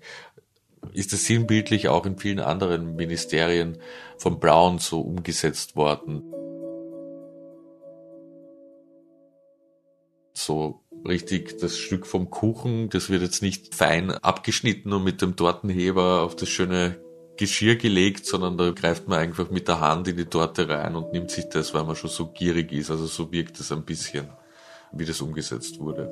ist 0.94 1.12
es 1.12 1.26
sinnbildlich 1.26 1.88
auch 1.88 2.06
in 2.06 2.16
vielen 2.16 2.40
anderen 2.40 2.96
Ministerien 2.96 3.76
von 4.16 4.40
Brown 4.40 4.78
so 4.78 5.02
umgesetzt 5.02 5.76
worden. 5.76 6.22
So 10.32 10.80
richtig 11.06 11.58
das 11.58 11.76
Stück 11.76 12.06
vom 12.06 12.30
Kuchen, 12.30 12.88
das 12.88 13.10
wird 13.10 13.20
jetzt 13.20 13.42
nicht 13.42 13.74
fein 13.74 14.10
abgeschnitten 14.10 14.94
und 14.94 15.04
mit 15.04 15.20
dem 15.20 15.36
Tortenheber 15.36 16.22
auf 16.22 16.34
das 16.34 16.48
schöne 16.48 17.06
Geschirr 17.38 17.76
gelegt, 17.76 18.26
sondern 18.26 18.58
da 18.58 18.70
greift 18.72 19.08
man 19.08 19.20
einfach 19.20 19.50
mit 19.50 19.68
der 19.68 19.80
Hand 19.80 20.08
in 20.08 20.16
die 20.16 20.26
Torte 20.26 20.68
rein 20.68 20.96
und 20.96 21.12
nimmt 21.12 21.30
sich 21.30 21.48
das, 21.48 21.72
weil 21.72 21.84
man 21.84 21.96
schon 21.96 22.10
so 22.10 22.26
gierig 22.26 22.72
ist. 22.72 22.90
Also 22.90 23.06
so 23.06 23.32
wirkt 23.32 23.58
es 23.60 23.72
ein 23.72 23.84
bisschen, 23.84 24.28
wie 24.92 25.06
das 25.06 25.20
umgesetzt 25.20 25.78
wurde. 25.78 26.10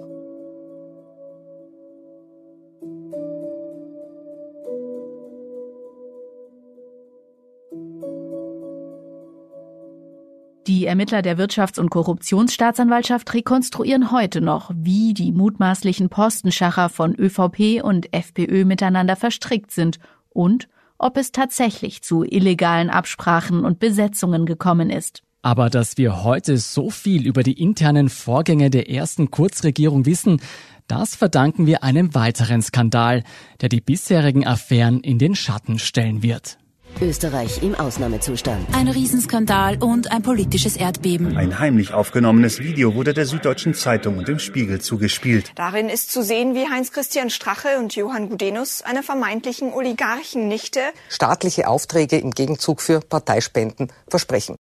Die 10.66 10.87
Ermittler 10.87 11.22
der 11.22 11.39
Wirtschafts- 11.39 11.79
und 11.79 11.91
Korruptionsstaatsanwaltschaft 11.91 13.33
rekonstruieren 13.35 14.11
heute 14.11 14.41
noch, 14.41 14.70
wie 14.74 15.14
die 15.14 15.31
mutmaßlichen 15.31 16.09
Postenschacher 16.09 16.89
von 16.89 17.14
ÖVP 17.14 17.83
und 17.83 18.12
FPÖ 18.12 18.64
miteinander 18.64 19.14
verstrickt 19.14 19.70
sind 19.70 19.99
und 20.31 20.68
ob 20.99 21.17
es 21.17 21.33
tatsächlich 21.33 22.03
zu 22.03 22.25
illegalen 22.25 22.91
Absprachen 22.91 23.65
und 23.65 23.79
Besetzungen 23.79 24.47
gekommen 24.47 24.91
ist. 24.91 25.23
Aber 25.43 25.71
dass 25.71 25.97
wir 25.97 26.25
heute 26.25 26.59
so 26.59 26.91
viel 26.91 27.27
über 27.27 27.43
die 27.43 27.61
internen 27.61 28.09
Vorgänge 28.09 28.69
der 28.69 28.91
ersten 28.91 29.31
Kurzregierung 29.31 30.05
wissen, 30.05 30.41
das 30.89 31.15
verdanken 31.15 31.67
wir 31.67 31.83
einem 31.83 32.15
weiteren 32.15 32.63
Skandal, 32.63 33.23
der 33.61 33.69
die 33.69 33.81
bisherigen 33.81 34.47
Affären 34.47 35.01
in 35.01 35.19
den 35.19 35.35
Schatten 35.35 35.79
stellen 35.79 36.23
wird. 36.23 36.59
Österreich 37.01 37.63
im 37.63 37.75
Ausnahmezustand. 37.75 38.67
Ein 38.73 38.89
Riesenskandal 38.89 39.77
und 39.83 40.11
ein 40.13 40.23
politisches 40.23 40.77
Erdbeben. 40.77 41.37
Ein 41.37 41.59
heimlich 41.59 41.93
aufgenommenes 41.93 42.61
Video 42.61 42.95
wurde 42.95 43.13
der 43.13 43.27
Süddeutschen 43.27 43.75
Zeitung 43.75 44.19
und 44.19 44.29
dem 44.29 44.39
Spiegel 44.39 44.81
zugespielt. 44.81 45.53
Darin 45.55 45.89
ist 45.89 46.11
zu 46.11 46.23
sehen, 46.23 46.55
wie 46.55 46.69
Heinz-Christian 46.69 47.31
Strache 47.31 47.79
und 47.79 47.95
Johann 47.95 48.29
Gudenus 48.29 48.83
einer 48.83 49.03
vermeintlichen 49.03 49.73
Oligarchennichte 49.73 50.81
staatliche 51.09 51.69
Aufträge 51.69 52.19
im 52.19 52.31
Gegenzug 52.31 52.81
für 52.81 53.01
Parteispenden 53.01 53.93
versprechen. 54.09 54.57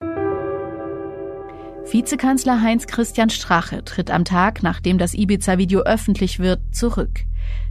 Vizekanzler 1.85 2.61
Heinz-Christian 2.61 3.29
Strache 3.29 3.83
tritt 3.83 4.09
am 4.09 4.25
Tag, 4.25 4.63
nachdem 4.63 4.97
das 4.97 5.13
Ibiza-Video 5.13 5.81
öffentlich 5.81 6.39
wird, 6.39 6.59
zurück. 6.71 7.21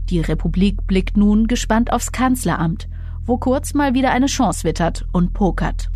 Die 0.09 0.21
Republik 0.21 0.87
blickt 0.87 1.17
nun 1.17 1.47
gespannt 1.47 1.91
aufs 1.91 2.11
Kanzleramt 2.11 2.87
wo 3.25 3.37
Kurz 3.37 3.73
mal 3.73 3.93
wieder 3.93 4.11
eine 4.11 4.27
Chance 4.27 4.63
wittert 4.63 5.05
und 5.11 5.33
pokert. 5.33 5.89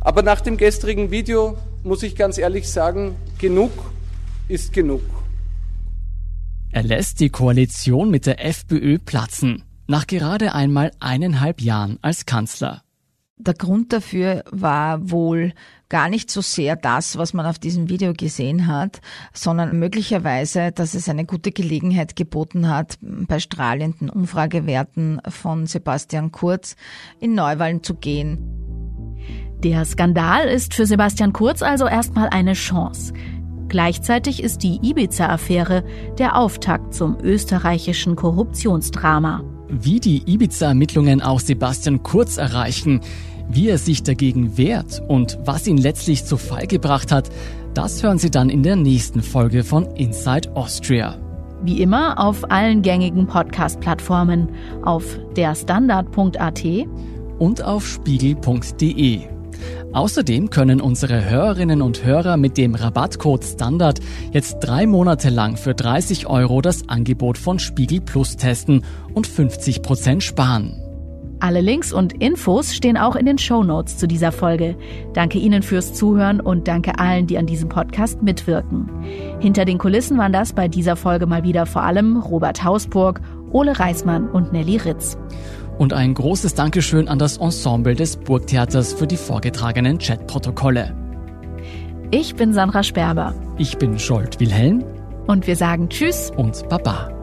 Aber 0.00 0.22
nach 0.22 0.40
dem 0.40 0.56
gestrigen 0.56 1.10
Video 1.10 1.56
muss 1.84 2.02
ich 2.02 2.16
ganz 2.16 2.38
ehrlich 2.38 2.68
sagen, 2.68 3.16
genug 3.38 3.70
ist 4.48 4.72
genug. 4.72 5.02
Er 6.72 6.82
lässt 6.82 7.20
die 7.20 7.30
Koalition 7.30 8.10
mit 8.10 8.26
der 8.26 8.44
FPÖ 8.44 8.98
platzen, 8.98 9.64
nach 9.86 10.06
gerade 10.06 10.54
einmal 10.54 10.92
eineinhalb 11.00 11.60
Jahren 11.60 11.98
als 12.02 12.26
Kanzler. 12.26 12.82
Der 13.42 13.54
Grund 13.54 13.94
dafür 13.94 14.44
war 14.50 15.10
wohl 15.10 15.54
gar 15.88 16.10
nicht 16.10 16.30
so 16.30 16.42
sehr 16.42 16.76
das, 16.76 17.16
was 17.16 17.32
man 17.32 17.46
auf 17.46 17.58
diesem 17.58 17.88
Video 17.88 18.12
gesehen 18.12 18.66
hat, 18.66 19.00
sondern 19.32 19.78
möglicherweise, 19.78 20.72
dass 20.72 20.92
es 20.92 21.08
eine 21.08 21.24
gute 21.24 21.50
Gelegenheit 21.50 22.16
geboten 22.16 22.68
hat, 22.68 22.98
bei 23.00 23.38
strahlenden 23.38 24.10
Umfragewerten 24.10 25.22
von 25.26 25.66
Sebastian 25.66 26.32
Kurz 26.32 26.76
in 27.18 27.34
Neuwahlen 27.34 27.82
zu 27.82 27.94
gehen. 27.94 28.38
Der 29.64 29.86
Skandal 29.86 30.46
ist 30.46 30.74
für 30.74 30.84
Sebastian 30.84 31.32
Kurz 31.32 31.62
also 31.62 31.86
erstmal 31.86 32.28
eine 32.28 32.52
Chance. 32.52 33.14
Gleichzeitig 33.68 34.42
ist 34.42 34.62
die 34.62 34.80
Ibiza-Affäre 34.82 35.82
der 36.18 36.36
Auftakt 36.36 36.92
zum 36.92 37.16
österreichischen 37.22 38.16
Korruptionsdrama. 38.16 39.49
Wie 39.70 40.00
die 40.00 40.22
Ibiza-Ermittlungen 40.26 41.22
auch 41.22 41.40
Sebastian 41.40 42.02
Kurz 42.02 42.36
erreichen, 42.36 43.00
wie 43.48 43.68
er 43.68 43.78
sich 43.78 44.02
dagegen 44.02 44.56
wehrt 44.56 45.02
und 45.06 45.38
was 45.44 45.66
ihn 45.66 45.76
letztlich 45.76 46.24
zu 46.24 46.36
Fall 46.36 46.66
gebracht 46.66 47.12
hat, 47.12 47.30
das 47.74 48.02
hören 48.02 48.18
Sie 48.18 48.30
dann 48.30 48.50
in 48.50 48.62
der 48.62 48.76
nächsten 48.76 49.22
Folge 49.22 49.62
von 49.62 49.86
Inside 49.96 50.54
Austria. 50.56 51.16
Wie 51.62 51.82
immer 51.82 52.18
auf 52.18 52.50
allen 52.50 52.82
gängigen 52.82 53.26
Podcast-Plattformen, 53.26 54.48
auf 54.82 55.18
derstandard.at 55.36 56.64
und 57.38 57.62
auf 57.62 57.86
spiegel.de. 57.86 59.39
Außerdem 59.92 60.50
können 60.50 60.80
unsere 60.80 61.28
Hörerinnen 61.28 61.82
und 61.82 62.04
Hörer 62.04 62.36
mit 62.36 62.56
dem 62.56 62.76
Rabattcode 62.76 63.44
Standard 63.44 63.98
jetzt 64.32 64.58
drei 64.60 64.86
Monate 64.86 65.30
lang 65.30 65.56
für 65.56 65.74
30 65.74 66.28
Euro 66.28 66.60
das 66.60 66.88
Angebot 66.88 67.38
von 67.38 67.58
Spiegel 67.58 68.00
Plus 68.00 68.36
testen 68.36 68.84
und 69.14 69.26
50 69.26 69.82
Prozent 69.82 70.22
sparen. 70.22 70.80
Alle 71.42 71.62
Links 71.62 71.90
und 71.90 72.22
Infos 72.22 72.74
stehen 72.74 72.98
auch 72.98 73.16
in 73.16 73.24
den 73.24 73.38
Show 73.38 73.64
Notes 73.64 73.96
zu 73.96 74.06
dieser 74.06 74.30
Folge. 74.30 74.76
Danke 75.14 75.38
Ihnen 75.38 75.62
fürs 75.62 75.94
Zuhören 75.94 76.38
und 76.38 76.68
danke 76.68 76.98
allen, 76.98 77.26
die 77.26 77.38
an 77.38 77.46
diesem 77.46 77.70
Podcast 77.70 78.22
mitwirken. 78.22 78.90
Hinter 79.40 79.64
den 79.64 79.78
Kulissen 79.78 80.18
waren 80.18 80.34
das 80.34 80.52
bei 80.52 80.68
dieser 80.68 80.96
Folge 80.96 81.26
mal 81.26 81.42
wieder 81.42 81.64
vor 81.64 81.82
allem 81.82 82.18
Robert 82.18 82.62
Hausburg, 82.62 83.22
Ole 83.52 83.78
Reismann 83.80 84.28
und 84.28 84.52
Nelly 84.52 84.76
Ritz. 84.76 85.16
Und 85.80 85.94
ein 85.94 86.12
großes 86.12 86.52
Dankeschön 86.52 87.08
an 87.08 87.18
das 87.18 87.38
Ensemble 87.38 87.94
des 87.94 88.18
Burgtheaters 88.18 88.92
für 88.92 89.06
die 89.06 89.16
vorgetragenen 89.16 89.96
Chatprotokolle. 89.96 90.94
Ich 92.10 92.34
bin 92.34 92.52
Sandra 92.52 92.82
Sperber. 92.82 93.34
Ich 93.56 93.78
bin 93.78 93.98
Scholt 93.98 94.40
Wilhelm. 94.40 94.84
Und 95.26 95.46
wir 95.46 95.56
sagen 95.56 95.88
Tschüss 95.88 96.32
und 96.36 96.68
Baba. 96.68 97.19